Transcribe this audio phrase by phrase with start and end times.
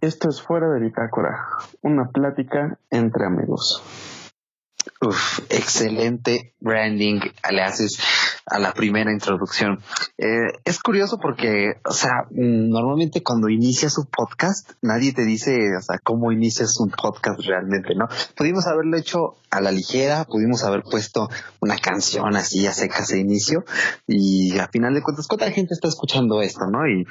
[0.00, 1.46] Esto es Fuera de Bitácora,
[1.82, 3.80] una plática entre amigos.
[5.02, 7.98] Uf, excelente branding le haces
[8.44, 9.80] a la primera introducción.
[10.18, 15.80] Eh, es curioso porque, o sea, normalmente cuando inicias un podcast, nadie te dice, o
[15.80, 18.08] sea, cómo inicias un podcast realmente, ¿no?
[18.36, 21.28] Pudimos haberlo hecho a la ligera, pudimos haber puesto
[21.60, 23.64] una canción así a secas de inicio
[24.06, 26.86] y a final de cuentas, ¿cuánta gente está escuchando esto, no?
[26.86, 27.06] Y,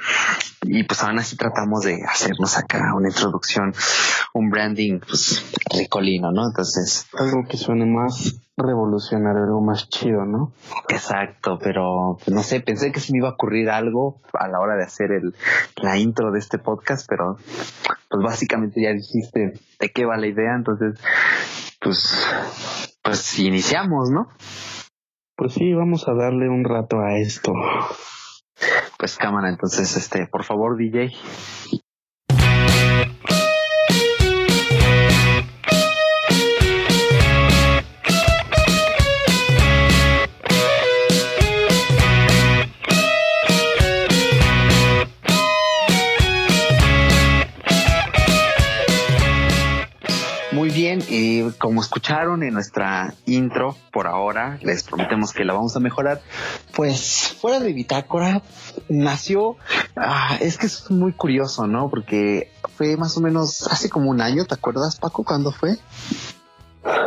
[0.62, 3.74] y pues aún así tratamos de hacernos acá una introducción,
[4.32, 5.44] un branding, pues,
[5.76, 6.46] ricolino, ¿no?
[6.46, 7.06] Entonces.
[7.18, 7.56] Algo que
[7.86, 10.52] más revolucionario, algo más chido, ¿no?
[10.88, 14.76] Exacto, pero no sé, pensé que se me iba a ocurrir algo a la hora
[14.76, 15.34] de hacer el,
[15.76, 17.38] la intro de este podcast, pero
[18.08, 21.00] pues básicamente ya dijiste de qué va la idea, entonces
[21.80, 22.26] pues,
[23.02, 24.28] pues iniciamos, ¿no?
[25.36, 27.54] Pues sí, vamos a darle un rato a esto.
[28.98, 31.12] Pues cámara, entonces, este, por favor, DJ.
[51.58, 56.20] Como escucharon en nuestra intro, por ahora, les prometemos que la vamos a mejorar.
[56.74, 58.42] Pues fuera de Bitácora
[58.88, 59.56] nació,
[59.96, 61.90] ah, es que es muy curioso, ¿no?
[61.90, 65.76] Porque fue más o menos hace como un año, ¿te acuerdas, Paco, cuándo fue?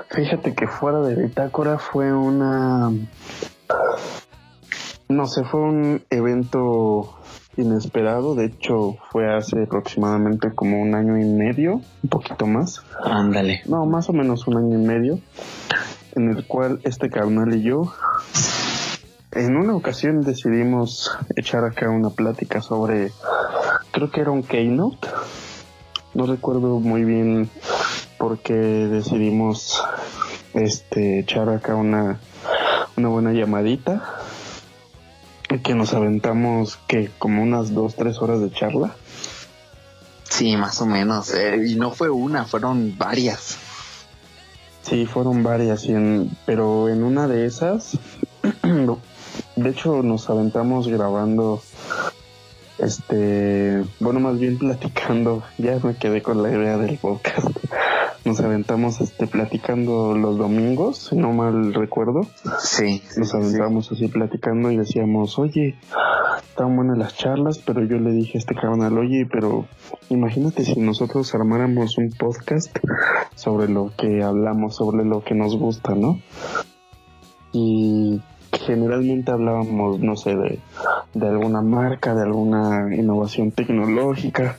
[0.09, 2.91] Fíjate que fuera de Bitácora fue una...
[5.09, 7.22] No sé, fue un evento
[7.57, 8.35] inesperado.
[8.35, 12.81] De hecho, fue hace aproximadamente como un año y medio, un poquito más.
[13.03, 13.61] Ándale.
[13.65, 15.19] No, más o menos un año y medio,
[16.15, 17.93] en el cual este carnal y yo,
[19.31, 23.11] en una ocasión decidimos echar acá una plática sobre,
[23.91, 25.07] creo que era un keynote.
[26.13, 27.49] No recuerdo muy bien
[28.19, 29.83] por qué decidimos
[30.53, 32.19] este echar acá una,
[32.95, 34.22] una buena llamadita
[35.61, 38.95] que nos aventamos que como unas dos, tres horas de charla.
[40.23, 41.33] Sí, más o menos.
[41.33, 43.57] Eh, y no fue una, fueron varias.
[44.81, 45.87] Sí, fueron varias,
[46.45, 47.97] pero en una de esas,
[49.55, 51.61] de hecho nos aventamos grabando,
[52.79, 57.47] este, bueno, más bien platicando, ya me quedé con la idea del podcast
[58.25, 62.21] nos aventamos este platicando los domingos, si no mal recuerdo.
[62.59, 63.01] Sí.
[63.17, 65.75] Nos aventamos así platicando y decíamos, oye,
[66.41, 69.65] están buenas las charlas, pero yo le dije a este carnal, oye, pero
[70.09, 72.77] imagínate si nosotros armáramos un podcast
[73.35, 76.21] sobre lo que hablamos, sobre lo que nos gusta, ¿no?
[77.51, 80.59] Y generalmente hablábamos, no sé, de,
[81.13, 84.57] de alguna marca, de alguna innovación tecnológica,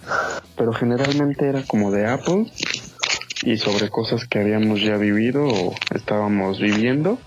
[0.56, 2.46] pero generalmente era como de Apple
[3.44, 7.18] y sobre cosas que habíamos ya vivido o estábamos viviendo.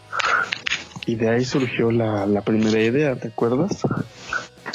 [1.05, 3.83] Y de ahí surgió la, la primera idea, ¿te acuerdas?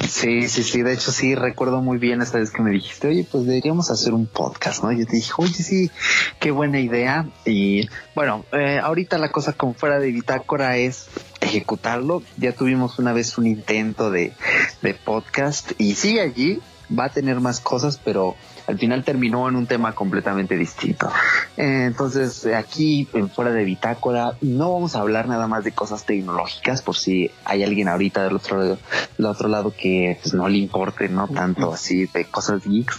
[0.08, 3.26] Sí, sí, sí, de hecho sí, recuerdo muy bien esta vez que me dijiste, oye,
[3.30, 4.92] pues deberíamos hacer un podcast, ¿no?
[4.92, 5.90] Yo te dije, oye, sí,
[6.38, 7.26] qué buena idea.
[7.44, 11.08] Y bueno, eh, ahorita la cosa como fuera de bitácora es
[11.40, 12.22] ejecutarlo.
[12.36, 14.32] Ya tuvimos una vez un intento de,
[14.80, 16.60] de podcast y sigue allí,
[16.96, 18.36] va a tener más cosas, pero
[18.66, 21.10] al final terminó en un tema completamente distinto.
[21.56, 26.04] Eh, entonces, aquí en fuera de bitácora, no vamos a hablar nada más de cosas
[26.04, 30.58] tecnológicas, por si hay alguien ahorita del otro, del otro lado que pues, no le
[30.58, 32.98] importe, no tanto así de cosas geeks.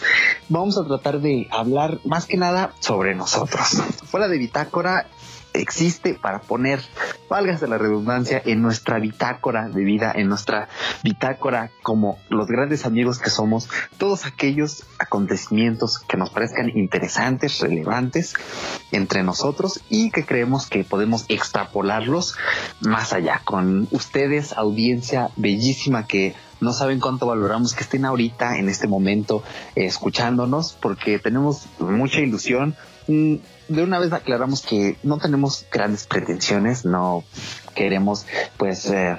[0.50, 3.81] Vamos a tratar de hablar más que nada sobre nosotros.
[4.06, 5.07] Fuera de bitácora
[5.53, 6.81] existe para poner,
[7.30, 10.68] válgase la redundancia, en nuestra bitácora de vida, en nuestra
[11.03, 18.34] bitácora como los grandes amigos que somos, todos aquellos acontecimientos que nos parezcan interesantes, relevantes
[18.92, 22.36] entre nosotros y que creemos que podemos extrapolarlos
[22.81, 23.42] más allá.
[23.44, 29.44] Con ustedes, audiencia bellísima que no saben cuánto valoramos que estén ahorita en este momento
[29.75, 32.75] escuchándonos porque tenemos mucha ilusión,
[33.07, 33.36] mm,
[33.69, 37.24] de una vez aclaramos que no tenemos grandes pretensiones, no
[37.74, 38.25] queremos
[38.58, 39.18] pues eh,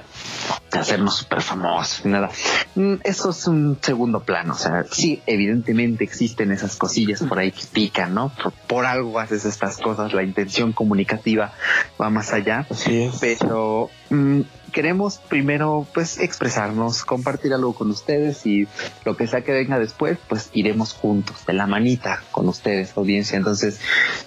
[0.71, 2.29] hacernos súper famosos, nada.
[2.75, 7.51] Mm, eso es un segundo plano, o sea, sí, evidentemente existen esas cosillas por ahí
[7.51, 8.31] que pican, ¿no?
[8.67, 11.53] Por, algo haces estas cosas, la intención comunicativa
[11.99, 14.41] va más allá, Así pero mm,
[14.75, 18.67] queremos primero pues expresarnos, compartir algo con ustedes y
[19.05, 23.37] lo que sea que venga después, pues iremos juntos de la manita con ustedes, audiencia.
[23.37, 23.79] Entonces,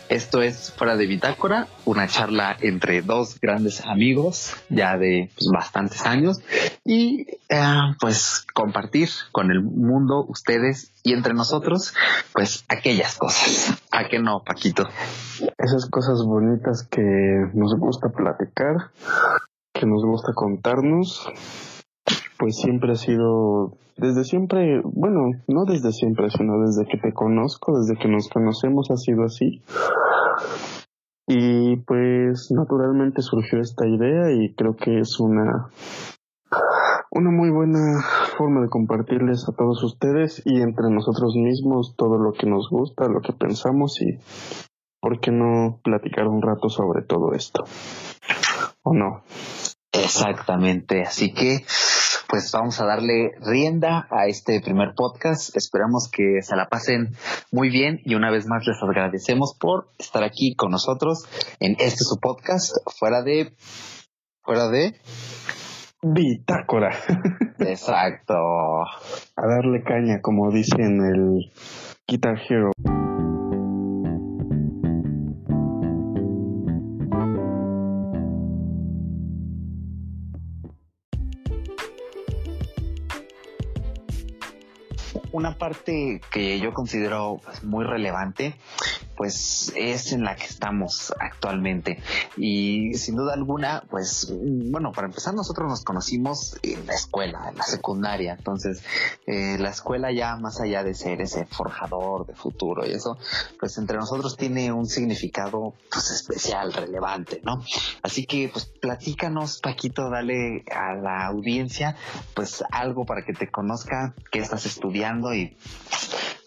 [0.09, 6.07] esto es fuera de bitácora, una charla entre dos grandes amigos ya de pues, bastantes
[6.07, 6.41] años
[6.85, 11.95] y eh, pues compartir con el mundo ustedes y entre nosotros
[12.33, 13.81] pues aquellas cosas.
[13.91, 14.89] ¿A qué no, Paquito?
[15.59, 17.03] Esas cosas bonitas que
[17.55, 18.91] nos gusta platicar,
[19.73, 21.29] que nos gusta contarnos,
[22.39, 27.79] pues siempre ha sido, desde siempre, bueno, no desde siempre, sino desde que te conozco,
[27.79, 29.63] desde que nos conocemos ha sido así.
[31.27, 35.69] Y pues naturalmente surgió esta idea y creo que es una
[37.11, 38.03] una muy buena
[38.37, 43.09] forma de compartirles a todos ustedes y entre nosotros mismos todo lo que nos gusta,
[43.09, 44.19] lo que pensamos y
[45.01, 47.65] por qué no platicar un rato sobre todo esto.
[48.83, 49.23] ¿O no?
[49.93, 51.65] Exactamente, así que
[52.29, 55.57] pues vamos a darle rienda a este primer podcast.
[55.57, 57.15] Esperamos que se la pasen
[57.51, 61.25] muy bien y una vez más les agradecemos por estar aquí con nosotros
[61.59, 63.55] en este su podcast fuera de
[64.43, 64.95] fuera de
[66.03, 66.95] Bitácora.
[67.59, 68.35] Exacto.
[68.35, 71.53] A darle caña, como dice en el
[72.07, 72.73] Guitar Hero.
[85.69, 88.55] Parte que yo considero pues, muy relevante
[89.19, 92.01] pues es en la que estamos actualmente.
[92.37, 97.57] Y sin duda alguna, pues bueno, para empezar nosotros nos conocimos en la escuela, en
[97.57, 98.37] la secundaria.
[98.39, 98.81] Entonces,
[99.27, 103.19] eh, la escuela ya más allá de ser ese forjador de futuro y eso,
[103.59, 107.65] pues entre nosotros tiene un significado pues especial, relevante, ¿no?
[108.05, 111.97] Así que pues platícanos, Paquito, dale a la audiencia
[112.35, 115.57] pues algo para que te conozca, qué estás estudiando y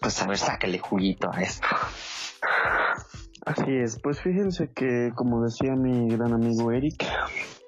[0.00, 1.66] pues a ver, sácale juguito a esto.
[3.44, 7.04] Así es, pues fíjense que como decía mi gran amigo Eric,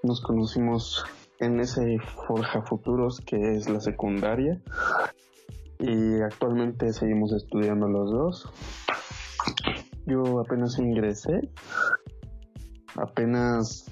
[0.03, 1.05] nos conocimos
[1.41, 4.61] en ese Forja Futuros que es la secundaria
[5.79, 8.53] y actualmente seguimos estudiando los dos.
[10.07, 11.51] Yo apenas ingresé,
[12.97, 13.87] apenas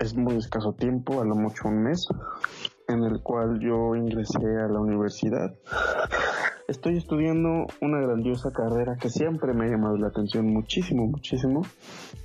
[0.00, 2.06] es muy escaso tiempo, a lo mucho un mes,
[2.88, 5.54] en el cual yo ingresé a la universidad
[6.66, 11.60] Estoy estudiando una grandiosa carrera que siempre me ha llamado la atención muchísimo, muchísimo,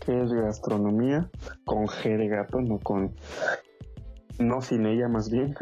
[0.05, 1.29] que es gastronomía
[1.65, 3.11] con G de gato, no con
[4.39, 5.53] no sin ella más bien,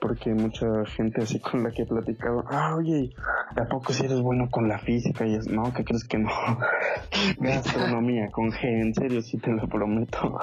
[0.00, 3.10] porque mucha gente así con la que he platicado, ah, oye,
[3.56, 5.24] ¿a si eres bueno con la física?
[5.24, 6.30] Y es, no, ¿qué crees que no?
[7.38, 10.38] Gastronomía con G, en serio, sí te lo prometo.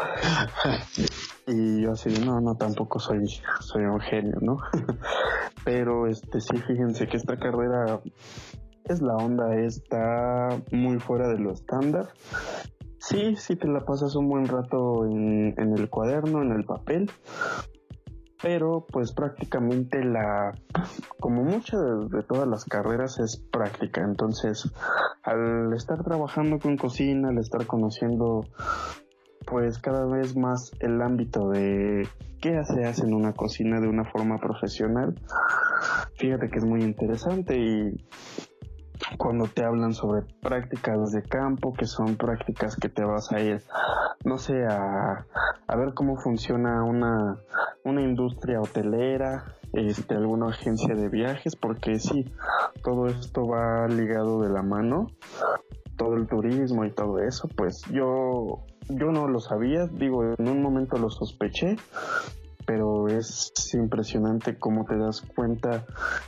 [1.47, 3.27] y yo así, no, no, tampoco soy,
[3.59, 4.57] soy un genio, ¿no?
[5.65, 7.99] Pero este sí, fíjense que esta carrera
[8.85, 12.07] es la onda, está muy fuera de lo estándar.
[12.99, 17.09] Sí, sí te la pasas un buen rato en el cuaderno, en el papel,
[18.41, 20.53] pero pues prácticamente la,
[21.19, 21.79] como muchas
[22.09, 24.71] de, todas las carreras es práctica, entonces
[25.23, 28.45] al estar trabajando con cocina, al estar conociendo
[29.45, 32.07] pues cada vez más el ámbito de
[32.39, 35.15] qué se hace en una cocina de una forma profesional,
[36.15, 37.93] fíjate que es muy interesante y
[39.17, 43.61] cuando te hablan sobre prácticas de campo, que son prácticas que te vas a ir,
[44.23, 45.25] no sé, a,
[45.67, 47.37] a ver cómo funciona una,
[47.83, 52.25] una industria hotelera, este, alguna agencia de viajes, porque sí,
[52.83, 55.07] todo esto va ligado de la mano,
[55.97, 60.61] todo el turismo y todo eso, pues yo, yo no lo sabía, digo, en un
[60.61, 61.77] momento lo sospeché,
[62.65, 65.85] pero es impresionante cómo te das cuenta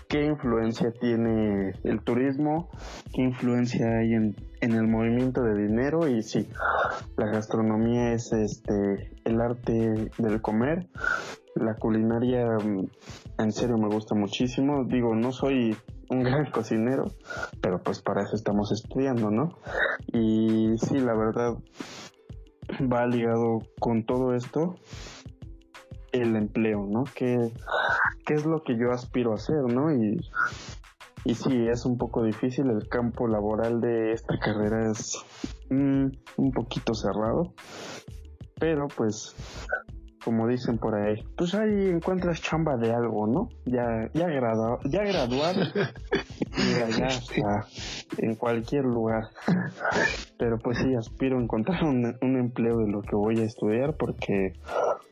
[0.08, 2.70] qué influencia tiene el turismo,
[3.14, 6.48] qué influencia hay en, en el movimiento de dinero y sí,
[7.18, 10.88] la gastronomía es este el arte del comer.
[11.56, 12.88] La culinaria mm,
[13.40, 14.86] en serio me gusta muchísimo.
[14.86, 15.76] Digo, no soy
[16.10, 17.06] un gran cocinero,
[17.62, 19.58] pero pues para eso estamos estudiando, ¿no?
[20.12, 21.58] Y sí, la verdad
[22.92, 24.76] va ligado con todo esto
[26.14, 27.04] el empleo, ¿no?
[27.16, 27.52] ¿Qué,
[28.26, 29.92] qué es lo que yo aspiro a hacer, ¿no?
[29.92, 30.20] Y,
[31.26, 35.18] y sí, es un poco difícil, el campo laboral de esta carrera es
[35.70, 36.06] mm,
[36.38, 37.54] un poquito cerrado,
[38.60, 39.36] pero pues
[40.24, 43.50] como dicen por ahí, pues ahí encuentras chamba de algo, ¿no?
[43.66, 45.62] Ya, ya, graduado, ya graduado,
[46.58, 47.68] y allá hasta
[48.18, 49.24] en cualquier lugar.
[50.38, 53.96] Pero pues sí, aspiro a encontrar un, un empleo de lo que voy a estudiar
[53.98, 54.54] porque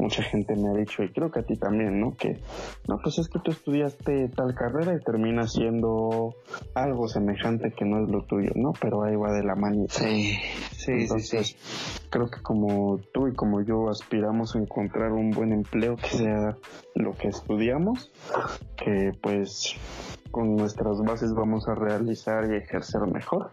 [0.02, 2.16] mucha gente me ha dicho, y creo que a ti también, ¿no?
[2.18, 2.40] Que,
[2.88, 6.36] no, pues es que tú estudiaste tal carrera y terminas siendo
[6.74, 8.74] algo semejante que no es lo tuyo, ¿no?
[8.82, 9.86] Pero ahí va de la mano.
[9.90, 10.38] Sí,
[10.72, 11.56] sí, sí, sí.
[12.10, 16.58] Creo que como tú y como yo aspiramos a encontrar un buen empleo que sea
[16.96, 18.12] lo que estudiamos,
[18.78, 19.76] que pues
[20.32, 23.52] con nuestras bases vamos a realizar y ejercer mejor.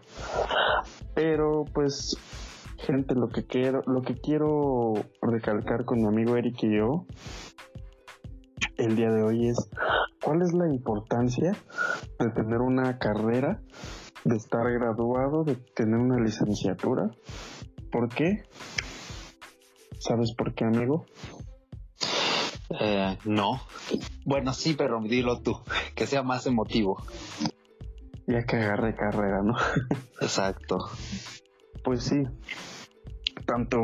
[1.15, 2.17] Pero pues
[2.77, 7.05] gente, lo que quiero, lo que quiero recalcar con mi amigo Eric y yo
[8.77, 9.69] el día de hoy es
[10.23, 11.51] cuál es la importancia
[12.19, 13.61] de tener una carrera,
[14.23, 17.09] de estar graduado, de tener una licenciatura.
[17.91, 18.43] ¿Por qué?
[19.99, 21.05] ¿Sabes por qué, amigo?
[22.79, 23.61] Eh, no.
[24.25, 25.59] Bueno, sí, pero dilo tú,
[25.95, 27.03] que sea más emotivo.
[28.27, 29.55] Ya que agarré carrera, ¿no?
[30.21, 30.77] Exacto.
[31.83, 32.23] Pues sí,
[33.45, 33.77] tanto,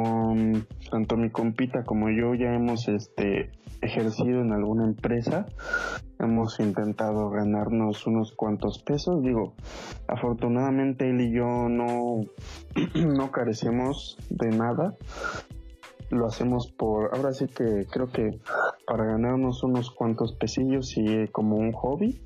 [0.92, 5.48] tanto mi compita como yo ya hemos este, ejercido en alguna empresa,
[6.20, 9.56] hemos intentado ganarnos unos cuantos pesos, digo,
[10.08, 12.22] afortunadamente él y yo no,
[12.96, 14.96] no carecemos de nada,
[16.10, 18.40] lo hacemos por, ahora sí que creo que
[18.86, 22.22] para ganarnos unos cuantos pesillos y como un hobby,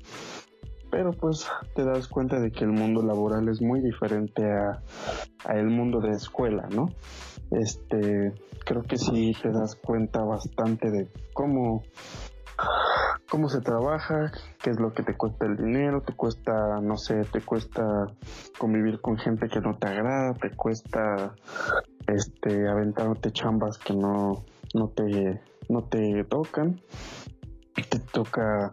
[0.90, 4.82] pero pues te das cuenta de que el mundo laboral es muy diferente a,
[5.44, 6.88] a el mundo de escuela, ¿no?
[7.50, 8.32] Este,
[8.64, 11.82] creo que sí te das cuenta bastante de cómo
[13.30, 17.22] cómo se trabaja, qué es lo que te cuesta el dinero, te cuesta, no sé,
[17.32, 17.82] te cuesta
[18.58, 21.34] convivir con gente que no te agrada, te cuesta
[22.12, 26.80] este aventarte chambas que no no te no te tocan,
[27.74, 28.72] te toca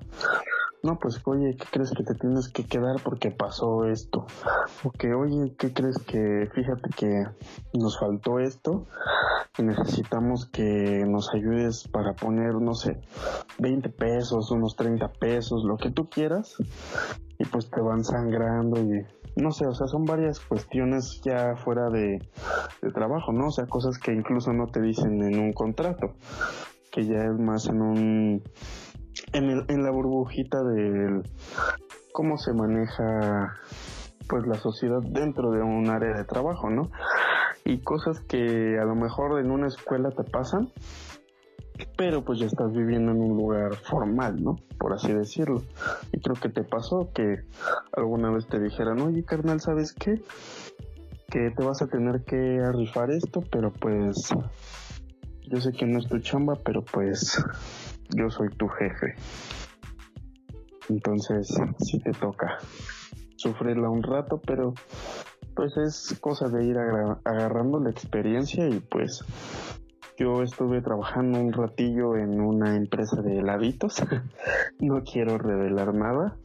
[0.84, 4.26] no, pues oye, ¿qué crees que te tienes que quedar porque pasó esto?
[4.84, 7.26] O que, oye, ¿qué crees que, fíjate que
[7.74, 8.86] nos faltó esto
[9.58, 13.02] y necesitamos que nos ayudes para poner, no sé,
[13.60, 16.56] 20 pesos, unos 30 pesos, lo que tú quieras,
[17.40, 19.04] y pues te van sangrando y
[19.38, 22.20] no sé, o sea, son varias cuestiones ya fuera de,
[22.94, 23.48] trabajo, ¿no?
[23.48, 26.16] O sea, cosas que incluso no te dicen en un contrato,
[26.92, 28.44] que ya es más en un
[29.34, 31.22] en, el, en la burbujita de
[32.14, 33.54] cómo se maneja
[34.28, 36.90] pues la sociedad dentro de un área de trabajo, ¿no?
[37.64, 40.70] Y cosas que a lo mejor en una escuela te pasan,
[41.96, 44.56] pero pues ya estás viviendo en un lugar formal, ¿no?
[44.80, 45.64] Por así decirlo.
[46.12, 47.42] Y creo que te pasó que
[47.92, 50.22] alguna vez te dijeran, oye carnal, ¿sabes qué?
[51.30, 54.30] Que te vas a tener que rifar esto, pero pues
[55.44, 57.44] yo sé que no es tu chamba, pero pues
[58.10, 59.16] yo soy tu jefe.
[60.90, 62.60] Entonces, sí te toca
[63.38, 64.74] sufrirla un rato, pero
[65.56, 69.24] pues es cosa de ir agarrando la experiencia y pues
[70.18, 74.04] yo estuve trabajando un ratillo en una empresa de heladitos.
[74.80, 76.36] no quiero revelar nada,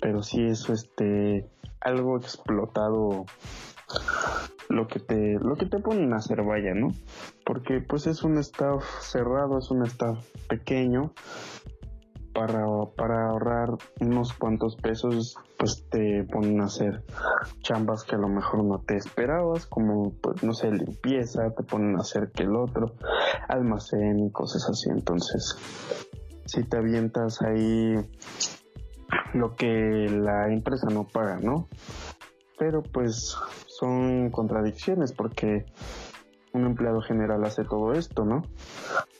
[0.00, 1.48] pero sí es este
[1.80, 3.24] algo explotado
[4.68, 6.44] lo que te lo que te ponen a hacer
[6.74, 6.88] no
[7.44, 10.18] porque pues es un staff cerrado es un staff
[10.48, 11.12] pequeño
[12.32, 12.64] para,
[12.96, 13.70] para ahorrar
[14.00, 17.02] unos cuantos pesos pues te ponen a hacer
[17.60, 21.96] chambas que a lo mejor no te esperabas como pues no sé limpieza te ponen
[21.96, 22.94] a hacer que el otro
[23.48, 24.90] almacén y cosas así.
[24.90, 25.56] Entonces
[26.46, 27.94] si te avientas ahí
[29.34, 31.68] lo que la empresa no paga no
[32.58, 35.64] pero pues son contradicciones porque
[36.52, 38.42] un empleado general hace todo esto, ¿no?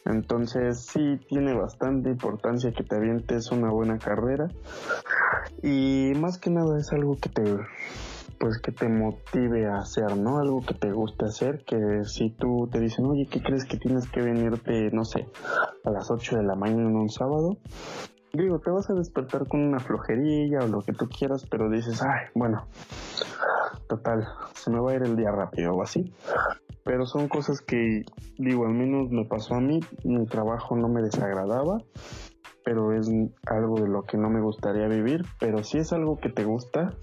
[0.05, 4.49] Entonces sí tiene bastante importancia que te avientes una buena carrera
[5.63, 7.43] y más que nada es algo que te
[8.41, 10.39] pues que te motive a hacer, ¿no?
[10.39, 14.11] Algo que te guste hacer, que si tú te dicen, oye, ¿qué crees que tienes
[14.11, 15.29] que venirte, no sé,
[15.85, 17.59] a las 8 de la mañana en un sábado?
[18.33, 22.01] Digo, te vas a despertar con una flojerilla o lo que tú quieras, pero dices,
[22.03, 22.67] ay, bueno,
[23.91, 26.15] total, se me va a ir el día rápido o así.
[26.85, 28.03] Pero son cosas que,
[28.39, 31.79] digo, al menos me pasó a mí, mi trabajo no me desagradaba,
[32.65, 33.11] pero es
[33.47, 36.95] algo de lo que no me gustaría vivir, pero si es algo que te gusta,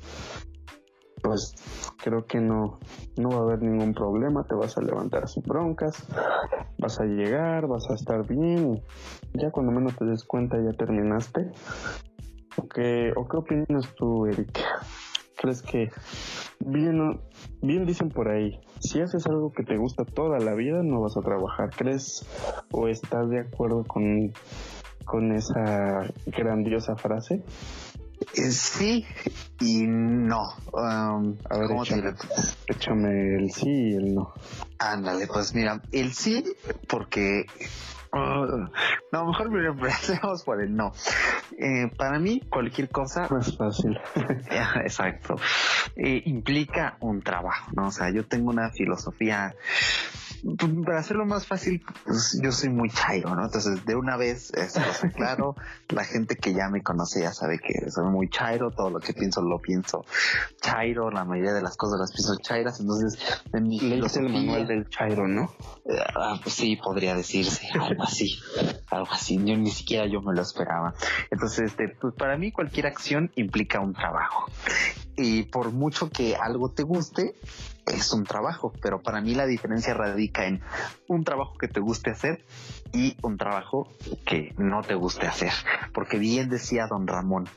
[1.22, 1.53] pues
[2.01, 2.79] creo que no,
[3.17, 6.08] no va a haber ningún problema, te vas a levantar sin broncas,
[6.79, 8.82] vas a llegar, vas a estar bien,
[9.34, 11.51] ya cuando menos te des cuenta ya terminaste.
[12.60, 14.25] ¿O qué, o qué opinas tú,
[15.38, 15.91] ¿Crees que
[16.60, 17.20] bien,
[17.62, 21.15] bien dicen por ahí, si haces algo que te gusta toda la vida, no vas
[21.15, 21.70] a trabajar?
[21.75, 22.25] ¿Crees
[22.72, 24.34] o estás de acuerdo con,
[25.06, 27.44] con esa grandiosa frase?
[28.36, 29.06] Eh, sí
[29.60, 30.41] y no.
[30.74, 32.13] Um, a ver, échame,
[32.67, 34.34] échame, el sí y el no.
[34.79, 36.44] Ándale, pues mira, el sí,
[36.88, 37.46] porque
[38.14, 38.70] uh,
[39.12, 40.94] no, mejor me empecemos por el no.
[41.58, 43.28] Eh, para mí, cualquier cosa.
[43.30, 44.00] Más fácil.
[44.84, 45.36] Exacto.
[45.96, 47.88] Eh, implica un trabajo, ¿no?
[47.88, 49.56] O sea, yo tengo una filosofía
[50.86, 53.46] para hacerlo más fácil, pues, yo soy muy chairo, ¿no?
[53.46, 54.82] Entonces, de una vez, esto
[55.16, 55.56] claro,
[55.89, 59.13] la gente que ya me conoce ya sabe que soy muy chairo, todo lo que
[59.13, 60.06] pienso lo pienso
[60.62, 63.18] chairo, la mayoría de las cosas las pienso chairas, entonces,
[63.54, 65.51] en mi el manual del chairo, ¿no?
[65.86, 68.38] Eh, ah, pues sí, podría decirse, algo así,
[68.89, 70.94] algo así, yo ni siquiera yo me lo esperaba.
[71.32, 74.50] Entonces, este, pues para mí cualquier acción implica un trabajo.
[75.18, 77.34] Y por mucho que algo te guste,
[77.88, 80.62] es un trabajo, pero para mí la diferencia radica en
[81.08, 82.44] un trabajo que te guste hacer
[82.94, 83.88] y un trabajo
[84.26, 85.52] que no te guste hacer.
[85.94, 87.48] Porque bien decía don Ramón,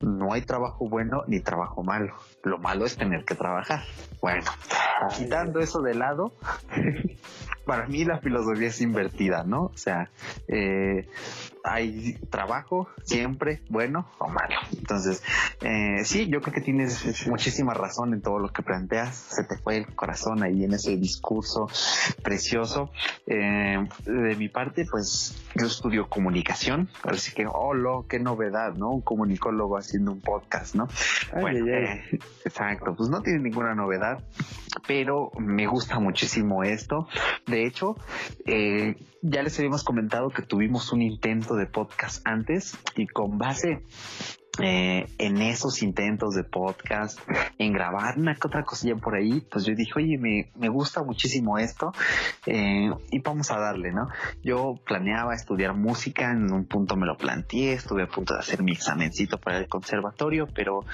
[0.00, 2.14] no hay trabajo bueno ni trabajo malo.
[2.42, 3.84] Lo malo es tener que trabajar.
[4.20, 4.50] Bueno,
[5.16, 6.32] quitando eso de lado,
[7.66, 9.64] para mí la filosofía es invertida, ¿no?
[9.64, 10.10] O sea,
[10.48, 11.08] eh,
[11.66, 14.56] hay trabajo siempre bueno o malo.
[14.72, 15.22] Entonces,
[15.62, 19.16] eh, sí, yo creo que tienes muchísima razón en todo lo que planteas.
[19.16, 21.68] Se te fue el corazón ahí en ese discurso
[22.22, 22.90] precioso.
[23.26, 28.90] Eh, de mi parte, pues yo estudio comunicación, así que, oh, lo, qué novedad, ¿no?
[28.90, 30.88] Un comunicólogo haciendo un podcast, ¿no?
[31.32, 32.02] bueno, eh,
[32.44, 34.22] exacto, pues no tiene ninguna novedad,
[34.86, 37.06] pero me gusta muchísimo esto.
[37.46, 37.96] De hecho,
[38.44, 43.82] eh, ya les habíamos comentado que tuvimos un intento de podcast antes y con base
[44.58, 47.18] eh, en esos intentos de podcast,
[47.58, 51.02] en grabar una que otra cosilla por ahí, pues yo dije, oye, me, me gusta
[51.02, 51.92] muchísimo esto
[52.46, 54.08] eh, y vamos a darle, ¿no?
[54.42, 58.62] Yo planeaba estudiar música, en un punto me lo planteé, estuve a punto de hacer
[58.62, 60.84] mi examencito para el conservatorio, pero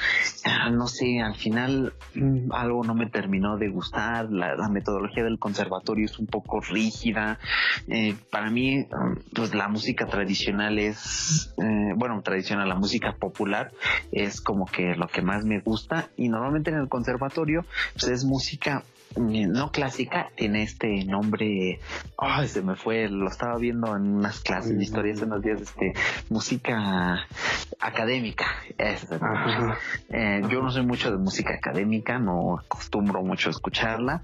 [0.45, 5.39] ah, no sé, al final mm, algo no me terminó de gustar, la, metodología del
[5.39, 7.39] conservatorio es un poco rígida,
[7.89, 8.87] eh, para mí,
[9.35, 11.55] pues la música tradicional es,
[11.97, 13.52] bueno, tradicional, la música popular,
[14.11, 18.25] es como que lo que más me gusta y normalmente en el conservatorio pues es
[18.25, 18.83] música
[19.17, 21.81] no clásica, tiene este nombre,
[22.19, 25.61] ay, se me fue, lo estaba viendo en unas clases de historia hace unos días,
[25.61, 25.93] este,
[26.31, 27.27] música
[27.81, 28.47] académica.
[28.79, 34.23] Eh, yo no soy mucho de música académica, no acostumbro mucho a escucharla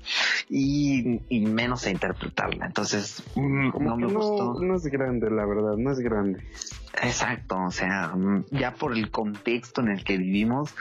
[0.48, 2.66] y, menos a interpretarla.
[2.66, 4.60] Entonces, mm, no me gustó.
[4.62, 6.44] No es grande, la verdad, no es grande.
[7.02, 10.74] Exacto, o sea, mm, ya por el contexto en el que vivimos,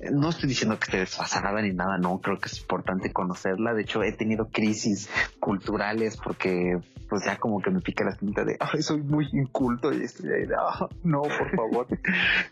[0.00, 3.74] eh, no estoy diciendo que esté desfasada ni nada, no, creo que es importante conocerla.
[3.74, 5.08] De hecho, he tenido crisis
[5.40, 9.92] culturales porque, pues ya como que me pica la cinta de, ay, soy muy inculto
[9.92, 11.86] y estoy ahí de, ah, no, por favor,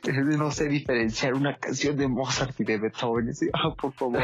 [0.39, 3.29] no sé diferenciar una canción de Mozart y de Beethoven.
[3.29, 4.23] Y ah, por favor,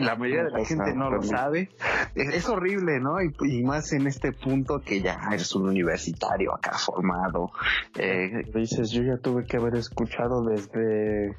[0.00, 1.70] la mayoría de la gente no lo sabe.
[2.14, 3.20] Es, horrible, ¿no?
[3.20, 7.50] Y, y más en este punto que ya eres un universitario acá formado
[7.98, 11.34] eh, dices, yo ya tuve que haber escuchado desde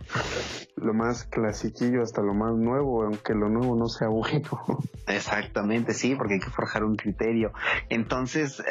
[0.75, 4.79] lo más clasiquillo hasta lo más nuevo, aunque lo nuevo no sea bueno.
[5.07, 7.51] Exactamente, sí, porque hay que forjar un criterio.
[7.89, 8.61] Entonces,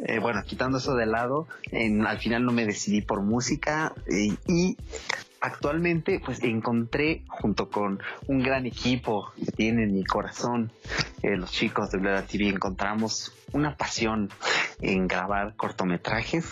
[0.00, 1.46] eh, bueno, quitando eso de lado,
[2.06, 4.76] al final no me decidí por música eh, y
[5.42, 10.70] actualmente pues encontré junto con un gran equipo que tiene en mi corazón
[11.22, 14.30] eh, los chicos de Bleda TV encontramos una pasión
[14.80, 16.46] en grabar cortometrajes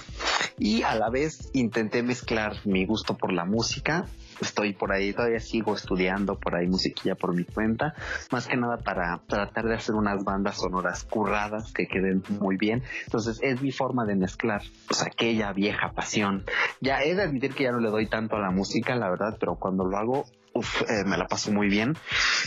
[0.59, 4.07] y a la vez intenté mezclar mi gusto por la música
[4.45, 7.95] estoy por ahí, todavía sigo estudiando por ahí musiquilla por mi cuenta,
[8.31, 12.83] más que nada para tratar de hacer unas bandas sonoras curradas que queden muy bien.
[13.05, 16.45] Entonces es mi forma de mezclar pues aquella vieja pasión.
[16.81, 19.37] Ya he de admitir que ya no le doy tanto a la música, la verdad,
[19.39, 21.97] pero cuando lo hago uf, eh, me la paso muy bien.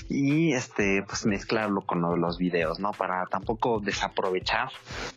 [0.10, 4.70] Y este pues mezclarlo con los videos no para tampoco desaprovechar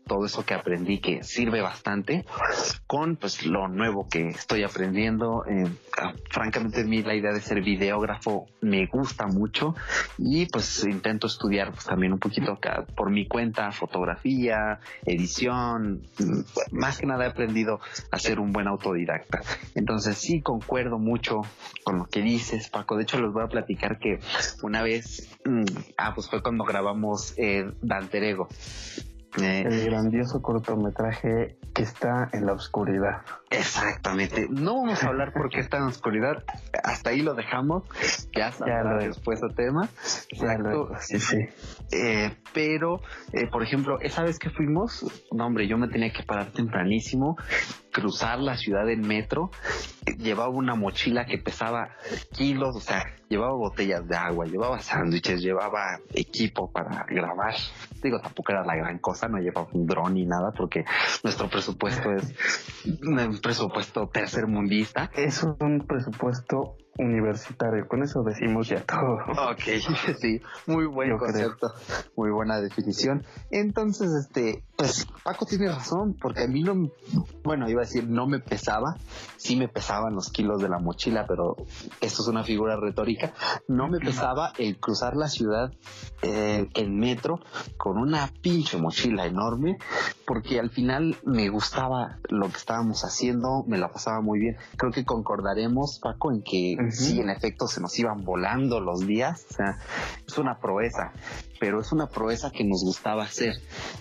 [0.06, 2.24] todo eso que aprendí que sirve bastante
[2.86, 5.44] con pues lo nuevo que estoy aprendiendo.
[5.46, 5.68] Eh,
[5.98, 9.74] ah, francamente a mí la idea de ser videógrafo me gusta mucho
[10.18, 12.58] y pues intento estudiar pues también un poquito
[12.96, 16.02] por mi cuenta fotografía edición.
[16.72, 19.40] Más que nada he aprendido a ser un buen autodidacta.
[19.74, 21.42] Entonces sí concuerdo mucho
[21.84, 22.96] con lo que dices Paco.
[22.96, 24.20] De hecho, les voy a platicar que
[24.62, 25.64] una vez, mm,
[25.96, 27.70] ah, pues fue cuando grabamos eh,
[28.22, 28.48] Ego.
[29.40, 33.22] Eh, el grandioso cortometraje que está en la oscuridad.
[33.50, 34.46] Exactamente.
[34.48, 36.44] No vamos a hablar por qué está en la oscuridad.
[36.82, 37.84] Hasta ahí lo dejamos.
[38.34, 39.88] Ya, ya lo después a tema.
[40.30, 40.90] Exacto.
[41.00, 41.38] sí, sí.
[41.92, 43.00] Eh, pero,
[43.32, 47.36] eh, por ejemplo, esa vez que fuimos, no hombre, yo me tenía que parar tempranísimo
[47.96, 49.50] cruzar la ciudad en metro,
[50.18, 51.88] llevaba una mochila que pesaba
[52.36, 57.54] kilos, o sea, llevaba botellas de agua, llevaba sándwiches, llevaba equipo para grabar.
[58.06, 60.84] Digo, tampoco era la gran cosa, no llevaba un dron ni nada, porque
[61.24, 62.34] nuestro presupuesto es
[63.02, 65.10] un presupuesto tercermundista.
[65.14, 67.86] Es un presupuesto universitario.
[67.88, 69.18] Con eso decimos ya todo.
[69.50, 69.62] Ok,
[70.20, 71.72] sí, muy buen concepto,
[72.16, 73.24] muy buena definición.
[73.50, 76.90] Entonces, este, pues Paco tiene razón, porque a mí no,
[77.42, 78.96] bueno, iba a decir no me pesaba,
[79.36, 81.56] sí me pesaban los kilos de la mochila, pero
[82.00, 83.32] esto es una figura retórica.
[83.68, 85.72] No me pesaba el cruzar la ciudad
[86.22, 87.40] eh, en metro
[87.76, 89.78] con una pinche mochila enorme,
[90.26, 94.56] porque al final me gustaba lo que estábamos haciendo, me la pasaba muy bien.
[94.76, 99.46] Creo que concordaremos, Paco, en que sí, en efecto, se nos iban volando los días.
[99.50, 99.78] O sea,
[100.26, 101.12] es una proeza,
[101.60, 103.54] pero es una proeza que nos gustaba hacer.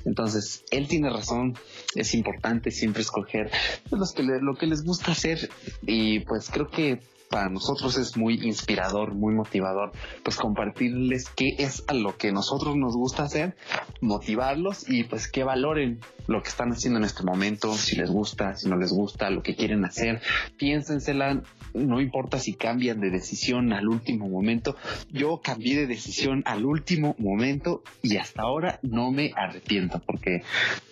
[0.05, 1.55] Entonces, él tiene razón.
[1.95, 3.51] Es importante siempre escoger
[3.91, 5.49] los que lo que les gusta hacer.
[5.81, 9.91] Y pues creo que para nosotros es muy inspirador, muy motivador,
[10.23, 13.55] pues compartirles qué es a lo que nosotros nos gusta hacer,
[14.01, 18.55] motivarlos y pues que valoren lo que están haciendo en este momento, si les gusta,
[18.55, 20.21] si no les gusta, lo que quieren hacer,
[20.57, 21.41] piénsensela,
[21.73, 24.75] no importa si cambian de decisión al último momento,
[25.11, 30.41] yo cambié de decisión al último momento y hasta ahora no me arrepiento porque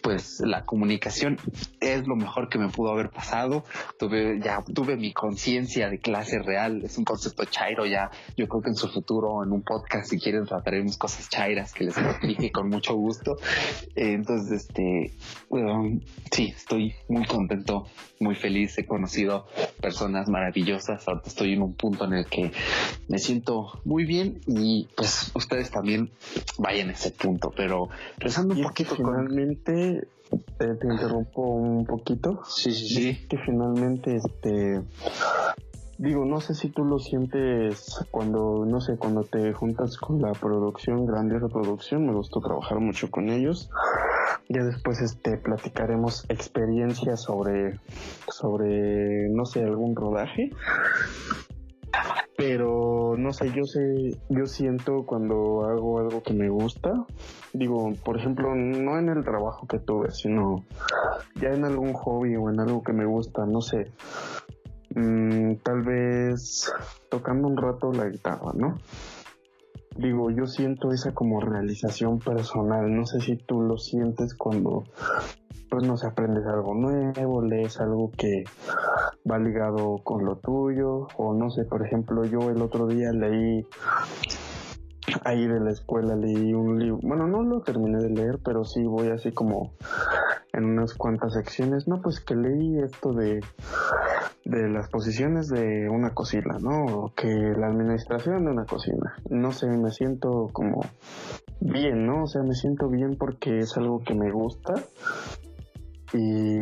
[0.01, 1.37] pues la comunicación
[1.79, 3.63] es lo mejor que me pudo haber pasado,
[3.97, 8.61] tuve ya tuve mi conciencia de clase real, es un concepto chairo ya, yo creo
[8.61, 12.51] que en su futuro en un podcast si quieren trataremos cosas chairas que les explique
[12.51, 13.37] con mucho gusto,
[13.95, 15.11] entonces este
[16.31, 17.87] sí, estoy muy contento,
[18.19, 19.47] muy feliz, he conocido
[19.81, 22.51] personas maravillosas, ahorita estoy en un punto en el que
[23.07, 26.11] me siento muy bien y pues ustedes también
[26.57, 30.07] vayan a ese punto, pero rezando un poquito finalmente
[30.57, 32.41] te interrumpo un poquito.
[32.47, 33.27] Sí, sí, sí.
[33.27, 34.81] Que finalmente este
[36.03, 40.33] digo, no sé si tú lo sientes cuando, no sé, cuando te juntas con la
[40.33, 43.69] producción, grande reproducción, me gustó trabajar mucho con ellos.
[44.49, 47.79] Ya después este platicaremos experiencias sobre
[48.27, 50.51] sobre no sé, algún rodaje.
[52.35, 56.91] Pero no sé, yo sé, yo siento cuando hago algo que me gusta,
[57.53, 60.65] digo, por ejemplo, no en el trabajo que tuve, sino
[61.35, 63.91] ya en algún hobby o en algo que me gusta, no sé,
[64.95, 66.71] mmm, tal vez
[67.09, 68.77] tocando un rato la guitarra, ¿no?
[69.97, 72.93] digo, yo siento esa como realización personal.
[72.93, 74.83] No sé si tú lo sientes cuando,
[75.69, 78.43] pues no sé, aprendes algo nuevo, lees algo que
[79.29, 83.65] va ligado con lo tuyo, o no sé, por ejemplo, yo el otro día leí
[85.25, 88.83] ahí de la escuela leí un libro, bueno, no lo terminé de leer, pero sí
[88.83, 89.73] voy así como
[90.53, 93.41] en unas cuantas secciones, no, pues que leí esto de
[94.45, 97.13] de las posiciones de una cocina, ¿no?
[97.15, 99.15] Que la administración de una cocina.
[99.29, 100.81] No sé, me siento como
[101.59, 102.23] bien, ¿no?
[102.23, 104.73] O sea, me siento bien porque es algo que me gusta
[106.13, 106.59] y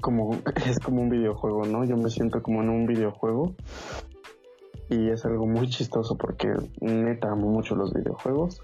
[0.00, 0.32] como
[0.66, 1.84] es como un videojuego, ¿no?
[1.84, 3.54] Yo me siento como en un videojuego
[4.90, 6.48] y es algo muy chistoso porque
[6.80, 8.60] neta amo mucho los videojuegos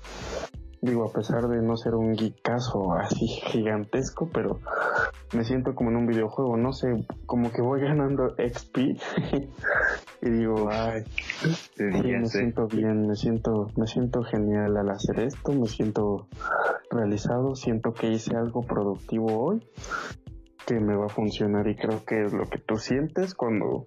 [0.82, 4.60] Digo, a pesar de no ser un geekazo así gigantesco, pero
[5.34, 8.78] me siento como en un videojuego, no sé, como que voy ganando XP
[10.22, 11.02] y digo, ay,
[11.78, 16.28] me siento bien, me siento, me siento genial al hacer esto, me siento
[16.90, 19.62] realizado, siento que hice algo productivo hoy
[20.66, 23.86] que me va a funcionar y creo que es lo que tú sientes cuando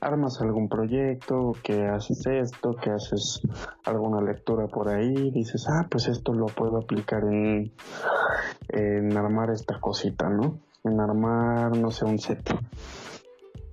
[0.00, 3.40] armas algún proyecto, que haces esto, que haces
[3.84, 7.72] alguna lectura por ahí, dices, ah, pues esto lo puedo aplicar en,
[8.68, 10.60] en armar esta cosita, ¿no?
[10.84, 12.48] En armar, no sé, un set.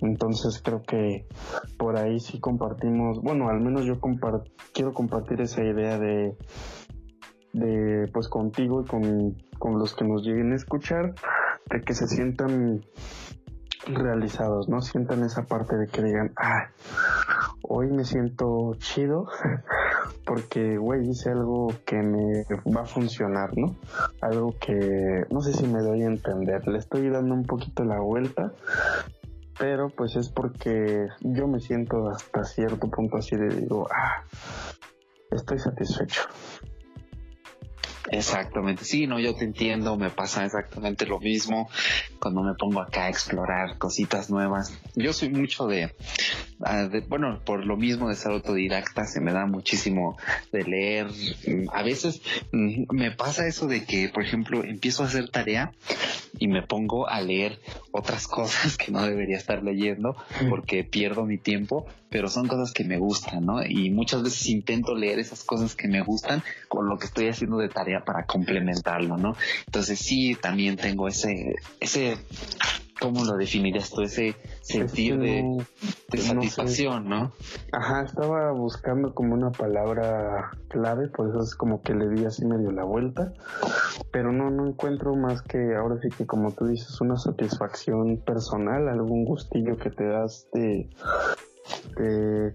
[0.00, 1.26] Entonces creo que
[1.78, 3.98] por ahí sí compartimos, bueno, al menos yo
[4.72, 6.36] quiero compartir esa idea de,
[7.52, 11.14] de pues contigo y con, con los que nos lleguen a escuchar,
[11.70, 12.84] de que se sientan
[13.86, 14.80] realizados, ¿no?
[14.80, 16.70] Sientan esa parte de que digan, ah,
[17.62, 19.26] hoy me siento chido
[20.26, 23.76] porque, güey, hice algo que me va a funcionar, ¿no?
[24.20, 28.00] Algo que no sé si me doy a entender, le estoy dando un poquito la
[28.00, 28.52] vuelta,
[29.58, 34.24] pero pues es porque yo me siento hasta cierto punto así de digo, ah,
[35.30, 36.22] estoy satisfecho.
[38.10, 41.70] Exactamente, sí, no, yo te entiendo, me pasa exactamente lo mismo
[42.18, 44.78] cuando me pongo acá a explorar cositas nuevas.
[44.94, 45.94] Yo soy mucho de,
[46.60, 50.18] ah, de, bueno, por lo mismo de ser autodidacta, se me da muchísimo
[50.52, 51.06] de leer.
[51.72, 52.20] A veces
[52.52, 55.72] mm, me pasa eso de que, por ejemplo, empiezo a hacer tarea
[56.38, 60.16] y me pongo a leer otras cosas que no debería estar leyendo
[60.50, 63.64] porque pierdo mi tiempo, pero son cosas que me gustan, ¿no?
[63.66, 67.56] Y muchas veces intento leer esas cosas que me gustan con lo que estoy haciendo
[67.56, 69.34] de tarea para complementarlo, ¿no?
[69.66, 72.16] Entonces sí, también tengo ese, ese,
[73.00, 74.02] ¿cómo lo definirías tú?
[74.02, 75.66] Ese sentir de,
[76.16, 77.32] satisfacción, ¿no?
[77.72, 82.44] Ajá, estaba buscando como una palabra clave, por eso es como que le di así
[82.44, 83.32] medio la vuelta,
[84.12, 88.88] pero no, no encuentro más que ahora sí que como tú dices, una satisfacción personal,
[88.88, 90.88] algún gustillo que te das de,
[91.96, 92.54] de